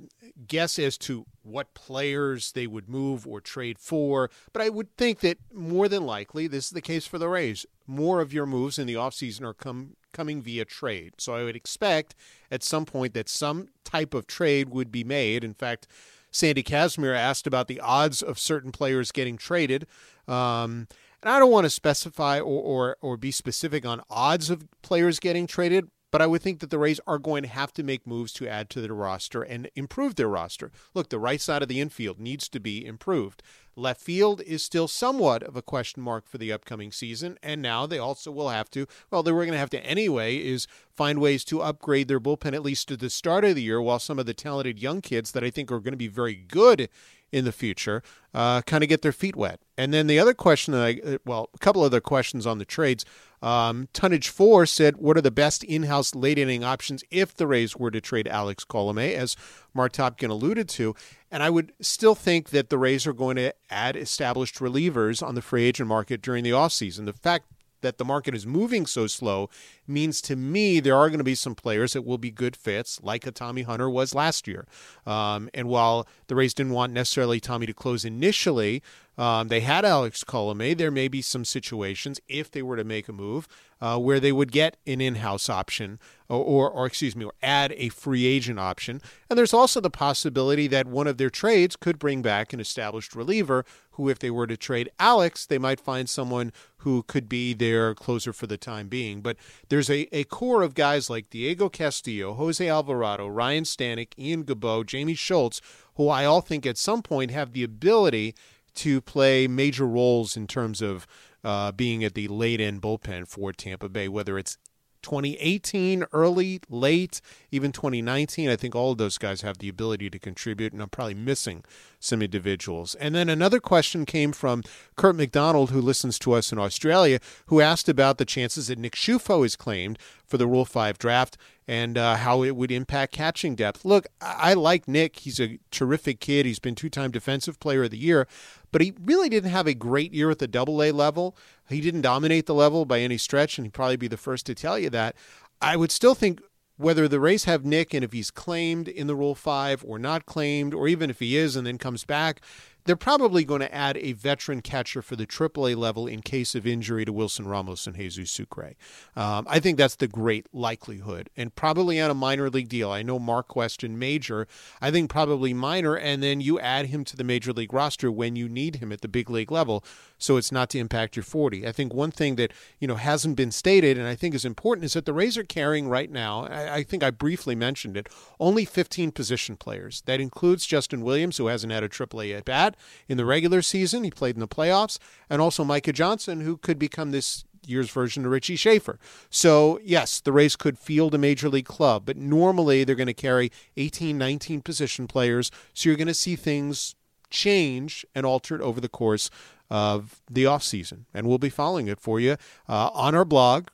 guess 0.46 0.78
as 0.78 0.98
to 0.98 1.26
what 1.42 1.74
players 1.74 2.52
they 2.52 2.66
would 2.66 2.88
move 2.88 3.26
or 3.26 3.40
trade 3.40 3.78
for, 3.78 4.30
but 4.52 4.62
I 4.62 4.68
would 4.68 4.96
think 4.96 5.20
that 5.20 5.38
more 5.52 5.88
than 5.88 6.04
likely 6.04 6.46
this 6.46 6.66
is 6.66 6.70
the 6.70 6.80
case 6.80 7.06
for 7.06 7.18
the 7.18 7.28
Rays. 7.28 7.64
More 7.86 8.20
of 8.20 8.32
your 8.32 8.46
moves 8.46 8.78
in 8.78 8.86
the 8.86 8.94
offseason 8.94 9.42
are 9.42 9.54
come 9.54 9.96
coming 10.12 10.42
via 10.42 10.64
trade. 10.64 11.14
So 11.18 11.35
I 11.35 11.44
would 11.44 11.57
expect 11.57 12.14
at 12.51 12.62
some 12.62 12.85
point 12.85 13.14
that 13.14 13.29
some 13.29 13.68
type 13.85 14.14
of 14.14 14.27
trade 14.27 14.70
would 14.70 14.92
be 14.92 15.05
made. 15.05 15.44
In 15.44 15.55
fact, 15.55 15.87
Sandy 16.31 16.62
Casimir 16.62 17.14
asked 17.14 17.46
about 17.46 17.68
the 17.68 17.81
odds 17.81 18.22
of 18.22 18.38
certain 18.38 18.72
players 18.72 19.12
getting 19.12 19.37
traded. 19.37 19.87
Um, 20.27 20.88
and 21.22 21.31
I 21.31 21.38
don't 21.38 21.53
want 21.53 21.66
to 21.66 21.70
specify 21.70 22.40
or, 22.40 22.44
or, 22.44 22.96
or 23.01 23.16
be 23.16 23.31
specific 23.31 23.87
on 23.87 24.03
odds 24.11 24.51
of 24.51 24.66
players 24.83 25.20
getting 25.20 25.46
traded, 25.46 25.88
but 26.11 26.20
I 26.20 26.27
would 26.27 26.42
think 26.42 26.61
that 26.61 26.70
the 26.70 26.79
Rays 26.79 27.01
are 27.07 27.18
going 27.18 27.42
to 27.42 27.48
have 27.48 27.72
to 27.75 27.83
make 27.83 28.07
moves 28.07 28.33
to 28.35 28.48
add 28.48 28.68
to 28.70 28.81
their 28.81 28.94
roster 28.94 29.42
and 29.42 29.70
improve 29.77 30.16
their 30.16 30.29
roster. 30.29 30.72
Look, 30.94 31.11
the 31.11 31.18
right 31.18 31.40
side 31.40 31.62
of 31.62 31.68
the 31.68 31.81
infield 31.81 32.18
needs 32.18 32.48
to 32.48 32.61
be 32.61 32.85
improved. 32.85 33.42
Left 33.74 34.00
field 34.02 34.42
is 34.42 34.62
still 34.62 34.87
somewhat 34.87 35.42
of 35.42 35.56
a 35.56 35.62
question 35.62 36.02
mark 36.02 36.28
for 36.28 36.37
the 36.37 36.52
upcoming 36.52 36.92
season, 36.92 37.38
and 37.42 37.62
now 37.62 37.87
they 37.87 37.98
also 37.98 38.30
will 38.30 38.50
have 38.50 38.70
to, 38.72 38.87
well, 39.11 39.22
they 39.22 39.32
were 39.32 39.44
going 39.44 39.52
to 39.52 39.58
have 39.58 39.70
to 39.70 39.85
anyway, 39.87 40.37
is 40.37 40.66
find 40.94 41.20
ways 41.20 41.42
to 41.44 41.62
upgrade 41.62 42.08
their 42.08 42.20
bullpen 42.20 42.52
at 42.52 42.62
least 42.62 42.88
to 42.88 42.98
the 42.98 43.08
start 43.08 43.44
of 43.44 43.54
the 43.54 43.62
year 43.62 43.80
while 43.80 43.98
some 43.98 44.18
of 44.18 44.26
the 44.26 44.35
talented 44.35 44.78
young 44.78 45.00
kids 45.00 45.32
that 45.32 45.42
I 45.42 45.48
think 45.48 45.72
are 45.72 45.80
going 45.80 45.92
to 45.92 45.96
be 45.96 46.08
very 46.08 46.35
good 46.35 46.90
in 47.32 47.44
the 47.44 47.52
future, 47.52 48.02
uh, 48.34 48.60
kind 48.62 48.84
of 48.84 48.88
get 48.88 49.02
their 49.02 49.12
feet 49.12 49.34
wet. 49.34 49.60
And 49.78 49.92
then 49.92 50.06
the 50.06 50.18
other 50.18 50.34
question 50.34 50.72
that 50.74 50.84
I, 50.84 51.00
uh, 51.04 51.18
well, 51.24 51.48
a 51.54 51.58
couple 51.58 51.82
other 51.82 52.00
questions 52.00 52.46
on 52.46 52.58
the 52.58 52.64
trades. 52.64 53.04
Um, 53.40 53.88
Tonnage 53.92 54.28
Four 54.28 54.66
said, 54.66 54.98
"What 54.98 55.16
are 55.16 55.22
the 55.22 55.32
best 55.32 55.64
in-house 55.64 56.14
late 56.14 56.38
inning 56.38 56.62
options 56.62 57.02
if 57.10 57.34
the 57.34 57.48
Rays 57.48 57.74
were 57.74 57.90
to 57.90 58.00
trade 58.00 58.28
Alex 58.28 58.64
Colome?" 58.64 59.14
As 59.14 59.34
Mark 59.74 59.92
Topkin 59.92 60.30
alluded 60.30 60.68
to, 60.68 60.94
and 61.30 61.42
I 61.42 61.50
would 61.50 61.72
still 61.80 62.14
think 62.14 62.50
that 62.50 62.70
the 62.70 62.78
Rays 62.78 63.06
are 63.06 63.12
going 63.12 63.36
to 63.36 63.52
add 63.68 63.96
established 63.96 64.56
relievers 64.56 65.26
on 65.26 65.34
the 65.34 65.42
free 65.42 65.64
agent 65.64 65.88
market 65.88 66.22
during 66.22 66.44
the 66.44 66.50
offseason. 66.50 67.06
The 67.06 67.12
fact 67.12 67.46
that 67.80 67.98
the 67.98 68.04
market 68.04 68.34
is 68.34 68.46
moving 68.46 68.86
so 68.86 69.08
slow 69.08 69.50
means 69.92 70.20
to 70.22 70.37
me 70.37 70.81
there 70.81 70.96
are 70.96 71.09
going 71.09 71.18
to 71.18 71.24
be 71.24 71.35
some 71.35 71.55
players 71.55 71.92
that 71.92 72.02
will 72.02 72.18
be 72.18 72.31
good 72.31 72.57
fits, 72.57 73.00
like 73.02 73.26
a 73.26 73.31
Tommy 73.31 73.62
Hunter 73.62 73.88
was 73.88 74.14
last 74.14 74.48
year. 74.48 74.66
Um, 75.07 75.48
and 75.55 75.68
while 75.68 76.07
the 76.26 76.35
Rays 76.35 76.55
didn't 76.55 76.72
want 76.72 76.92
necessarily 76.92 77.40
Tommy 77.40 77.66
to 77.66 77.74
close 77.74 78.05
initially, 78.05 78.83
um, 79.18 79.48
they 79.48 79.61
had 79.61 79.85
Alex 79.85 80.24
Colome. 80.24 80.76
There 80.76 80.90
may 80.90 81.07
be 81.09 81.20
some 81.20 81.44
situations, 81.44 82.18
if 82.28 82.50
they 82.50 82.62
were 82.62 82.76
to 82.76 82.85
make 82.85 83.09
a 83.09 83.12
move, 83.12 83.46
uh, 83.81 83.98
where 83.98 84.20
they 84.20 84.33
would 84.33 84.50
get 84.52 84.78
an 84.87 85.00
in 85.00 85.16
house 85.16 85.50
option 85.50 85.98
or, 86.28 86.42
or, 86.42 86.70
or, 86.70 86.87
excuse 86.87 87.14
me, 87.14 87.26
or 87.26 87.35
add 87.42 87.74
a 87.76 87.90
free 87.90 88.24
agent 88.24 88.59
option. 88.59 89.02
And 89.28 89.38
there's 89.38 89.52
also 89.52 89.81
the 89.81 89.90
possibility 89.90 90.66
that 90.68 90.87
one 90.87 91.07
of 91.07 91.18
their 91.18 91.28
trades 91.28 91.76
could 91.76 91.98
bring 91.98 92.22
back 92.22 92.52
an 92.52 92.61
established 92.61 93.14
reliever 93.14 93.66
who, 93.92 94.09
if 94.09 94.18
they 94.18 94.31
were 94.31 94.46
to 94.46 94.57
trade 94.57 94.90
Alex, 94.98 95.44
they 95.44 95.59
might 95.59 95.81
find 95.81 96.09
someone 96.09 96.52
who 96.78 97.02
could 97.02 97.28
be 97.28 97.52
their 97.52 97.94
closer 97.94 98.33
for 98.33 98.46
the 98.46 98.57
time 98.57 98.88
being. 98.88 99.20
But 99.20 99.37
there's 99.68 99.81
a, 99.90 100.08
a 100.14 100.24
core 100.24 100.62
of 100.62 100.74
guys 100.74 101.08
like 101.08 101.30
Diego 101.30 101.68
Castillo, 101.68 102.34
Jose 102.34 102.66
Alvarado, 102.66 103.26
Ryan 103.26 103.64
Stanek, 103.64 104.12
Ian 104.18 104.44
Gibaut, 104.44 104.86
Jamie 104.86 105.14
Schultz, 105.14 105.60
who 105.96 106.08
I 106.08 106.24
all 106.24 106.40
think 106.40 106.66
at 106.66 106.78
some 106.78 107.02
point 107.02 107.30
have 107.30 107.52
the 107.52 107.64
ability 107.64 108.34
to 108.74 109.00
play 109.00 109.46
major 109.46 109.86
roles 109.86 110.36
in 110.36 110.46
terms 110.46 110.80
of 110.80 111.06
uh, 111.44 111.72
being 111.72 112.04
at 112.04 112.14
the 112.14 112.28
late 112.28 112.60
end 112.60 112.80
bullpen 112.80 113.28
for 113.28 113.52
Tampa 113.52 113.88
Bay, 113.88 114.08
whether 114.08 114.38
it's 114.38 114.56
2018, 115.02 116.04
early, 116.12 116.60
late, 116.68 117.20
even 117.50 117.72
2019. 117.72 118.48
I 118.48 118.56
think 118.56 118.74
all 118.74 118.92
of 118.92 118.98
those 118.98 119.18
guys 119.18 119.42
have 119.42 119.58
the 119.58 119.68
ability 119.68 120.10
to 120.10 120.18
contribute, 120.18 120.72
and 120.72 120.80
I'm 120.80 120.88
probably 120.88 121.14
missing 121.14 121.64
some 121.98 122.22
individuals. 122.22 122.94
And 122.96 123.14
then 123.14 123.28
another 123.28 123.60
question 123.60 124.04
came 124.04 124.32
from 124.32 124.62
Kurt 124.96 125.16
McDonald, 125.16 125.70
who 125.70 125.80
listens 125.80 126.18
to 126.20 126.32
us 126.32 126.52
in 126.52 126.58
Australia, 126.58 127.20
who 127.46 127.60
asked 127.60 127.88
about 127.88 128.18
the 128.18 128.24
chances 128.24 128.68
that 128.68 128.78
Nick 128.78 128.94
Ciuffo 128.94 129.44
is 129.44 129.56
claimed 129.56 129.98
for 130.26 130.38
the 130.38 130.46
Rule 130.46 130.64
5 130.64 130.98
draft 130.98 131.36
and 131.68 131.96
uh, 131.96 132.16
how 132.16 132.42
it 132.42 132.56
would 132.56 132.72
impact 132.72 133.12
catching 133.12 133.54
depth. 133.54 133.84
Look, 133.84 134.06
I 134.20 134.54
like 134.54 134.88
Nick. 134.88 135.20
He's 135.20 135.38
a 135.38 135.58
terrific 135.70 136.20
kid. 136.20 136.46
He's 136.46 136.58
been 136.58 136.74
two 136.74 136.90
time 136.90 137.10
Defensive 137.10 137.60
Player 137.60 137.84
of 137.84 137.90
the 137.90 137.98
Year, 137.98 138.26
but 138.72 138.80
he 138.80 138.92
really 139.00 139.28
didn't 139.28 139.50
have 139.50 139.66
a 139.66 139.74
great 139.74 140.12
year 140.12 140.30
at 140.30 140.38
the 140.38 140.48
double 140.48 140.82
A 140.82 140.90
level. 140.90 141.36
He 141.72 141.80
didn't 141.80 142.02
dominate 142.02 142.46
the 142.46 142.54
level 142.54 142.85
by 142.85 143.00
any 143.00 143.18
stretch, 143.18 143.58
and 143.58 143.66
he'd 143.66 143.74
probably 143.74 143.96
be 143.96 144.08
the 144.08 144.16
first 144.16 144.46
to 144.46 144.54
tell 144.54 144.78
you 144.78 144.90
that. 144.90 145.16
I 145.61 145.76
would 145.76 145.90
still 145.90 146.14
think 146.14 146.40
whether 146.76 147.06
the 147.06 147.20
Rays 147.20 147.44
have 147.44 147.64
Nick 147.64 147.94
and 147.94 148.04
if 148.04 148.12
he's 148.12 148.30
claimed 148.30 148.88
in 148.88 149.06
the 149.06 149.14
Rule 149.14 149.35
5 149.35 149.85
or 149.87 149.98
not 149.98 150.26
claimed, 150.26 150.74
or 150.74 150.88
even 150.88 151.11
if 151.11 151.20
he 151.20 151.37
is 151.37 151.54
and 151.54 151.66
then 151.66 151.78
comes 151.78 152.04
back, 152.04 152.40
they're 152.85 152.96
probably 152.96 153.44
going 153.44 153.61
to 153.61 153.72
add 153.72 153.96
a 153.98 154.12
veteran 154.12 154.61
catcher 154.61 155.02
for 155.02 155.16
the 155.16 155.26
AAA 155.26 155.76
level 155.76 156.06
in 156.06 156.20
case 156.20 156.54
of 156.54 156.66
injury 156.66 157.04
to 157.04 157.12
Wilson 157.12 157.46
Ramos 157.46 157.87
and 157.87 157.96
Jesus 157.96 158.30
Sucre. 158.30 158.74
Um, 159.14 159.46
I 159.48 159.61
think 159.61 159.78
that's 159.78 159.96
the 159.96 160.08
great 160.08 160.46
likelihood, 160.52 161.30
and 161.37 161.54
probably 161.54 162.00
on 162.00 162.11
a 162.11 162.14
minor 162.14 162.50
league 162.50 162.68
deal. 162.68 162.90
I 162.90 163.02
know 163.02 163.18
Mark 163.18 163.48
questioned 163.48 163.98
major. 163.98 164.48
I 164.80 164.90
think 164.90 165.11
probably 165.11 165.54
minor, 165.54 165.96
and 165.96 166.22
then 166.22 166.40
you 166.40 166.58
add 166.58 166.87
him 166.87 167.04
to 167.04 167.16
the 167.16 167.24
major 167.24 167.52
league 167.52 167.72
roster 167.72 168.11
when 168.11 168.37
you 168.37 168.48
need 168.48 168.76
him 168.76 168.90
at 168.90 169.00
the 169.00 169.08
big 169.08 169.30
league 169.30 169.52
level, 169.52 169.85
so 170.22 170.37
it's 170.37 170.52
not 170.52 170.70
to 170.70 170.78
impact 170.78 171.16
your 171.16 171.22
40. 171.22 171.66
I 171.66 171.72
think 171.72 171.92
one 171.92 172.11
thing 172.11 172.37
that 172.37 172.52
you 172.78 172.87
know 172.87 172.94
hasn't 172.94 173.37
been 173.37 173.50
stated, 173.50 173.98
and 173.98 174.06
I 174.06 174.14
think 174.14 174.35
is 174.35 174.44
important, 174.44 174.85
is 174.85 174.92
that 174.92 175.06
the 175.06 175.12
Rays 175.12 175.37
are 175.37 175.44
carrying 175.44 175.88
right 175.88 176.11
now. 176.11 176.44
I, 176.46 176.76
I 176.76 176.82
think 176.82 177.02
I 177.02 177.11
briefly 177.11 177.54
mentioned 177.54 177.96
it. 177.96 178.08
Only 178.38 178.64
15 178.64 179.12
position 179.12 179.56
players. 179.56 180.02
That 180.06 180.20
includes 180.20 180.66
Justin 180.66 181.02
Williams, 181.02 181.37
who 181.38 181.46
hasn't 181.46 181.72
had 181.72 181.82
a 181.82 181.88
AAA 181.88 182.37
at 182.37 182.44
bat 182.44 182.76
in 183.08 183.16
the 183.16 183.24
regular 183.24 183.62
season. 183.62 184.04
He 184.04 184.11
played 184.11 184.37
in 184.37 184.40
the 184.40 184.48
playoffs, 184.48 184.98
and 185.28 185.42
also 185.42 185.64
Micah 185.64 185.92
Johnson, 185.92 186.42
who 186.42 186.56
could 186.56 186.78
become 186.78 187.11
this 187.11 187.44
year's 187.66 187.90
version 187.90 188.24
of 188.24 188.30
Richie 188.32 188.56
Shaffer. 188.56 188.98
So, 189.30 189.78
yes, 189.85 190.20
the 190.20 190.32
Rays 190.32 190.56
could 190.56 190.78
field 190.78 191.14
a 191.14 191.18
major 191.18 191.48
league 191.48 191.66
club, 191.66 192.04
but 192.04 192.16
normally 192.16 192.85
they're 192.85 192.96
going 192.96 193.06
to 193.06 193.14
carry 193.14 193.52
18, 193.76 194.18
19 194.18 194.62
position 194.62 195.06
players. 195.06 195.50
So 195.74 195.88
you're 195.88 195.96
going 195.96 196.08
to 196.08 196.14
see 196.14 196.37
things 196.37 196.94
change 197.30 198.04
and 198.14 198.26
altered 198.26 198.61
over 198.61 198.80
the 198.80 198.88
course 198.88 199.30
of 199.72 200.20
the 200.30 200.44
off 200.44 200.62
season, 200.62 201.06
And 201.14 201.26
we'll 201.26 201.38
be 201.38 201.48
following 201.48 201.88
it 201.88 201.98
for 201.98 202.20
you 202.20 202.37
uh, 202.68 202.90
on 202.92 203.14
our 203.14 203.24
blog, 203.24 203.68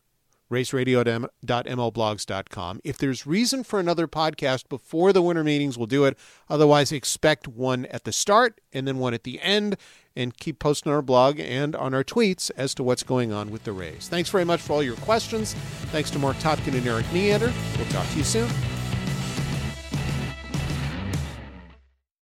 raysradio.mlblogs.com. 0.48 2.80
If 2.84 2.98
there's 2.98 3.26
reason 3.26 3.64
for 3.64 3.80
another 3.80 4.06
podcast 4.06 4.68
before 4.68 5.12
the 5.12 5.20
winter 5.20 5.42
meetings, 5.42 5.76
we'll 5.76 5.88
do 5.88 6.04
it. 6.04 6.16
Otherwise, 6.48 6.92
expect 6.92 7.48
one 7.48 7.84
at 7.86 8.04
the 8.04 8.12
start 8.12 8.60
and 8.72 8.86
then 8.86 8.98
one 8.98 9.12
at 9.12 9.24
the 9.24 9.40
end. 9.40 9.76
And 10.14 10.36
keep 10.36 10.60
posting 10.60 10.90
on 10.90 10.96
our 10.96 11.02
blog 11.02 11.40
and 11.40 11.74
on 11.74 11.94
our 11.94 12.04
tweets 12.04 12.52
as 12.56 12.76
to 12.76 12.84
what's 12.84 13.02
going 13.02 13.32
on 13.32 13.50
with 13.50 13.64
the 13.64 13.72
Rays. 13.72 14.06
Thanks 14.08 14.30
very 14.30 14.44
much 14.44 14.60
for 14.60 14.74
all 14.74 14.82
your 14.82 14.96
questions. 14.96 15.54
Thanks 15.92 16.10
to 16.10 16.18
Mark 16.20 16.36
Topkin 16.36 16.76
and 16.76 16.86
Erik 16.86 17.12
Neander. 17.12 17.52
We'll 17.76 17.86
talk 17.86 18.08
to 18.08 18.18
you 18.18 18.24
soon. 18.24 18.77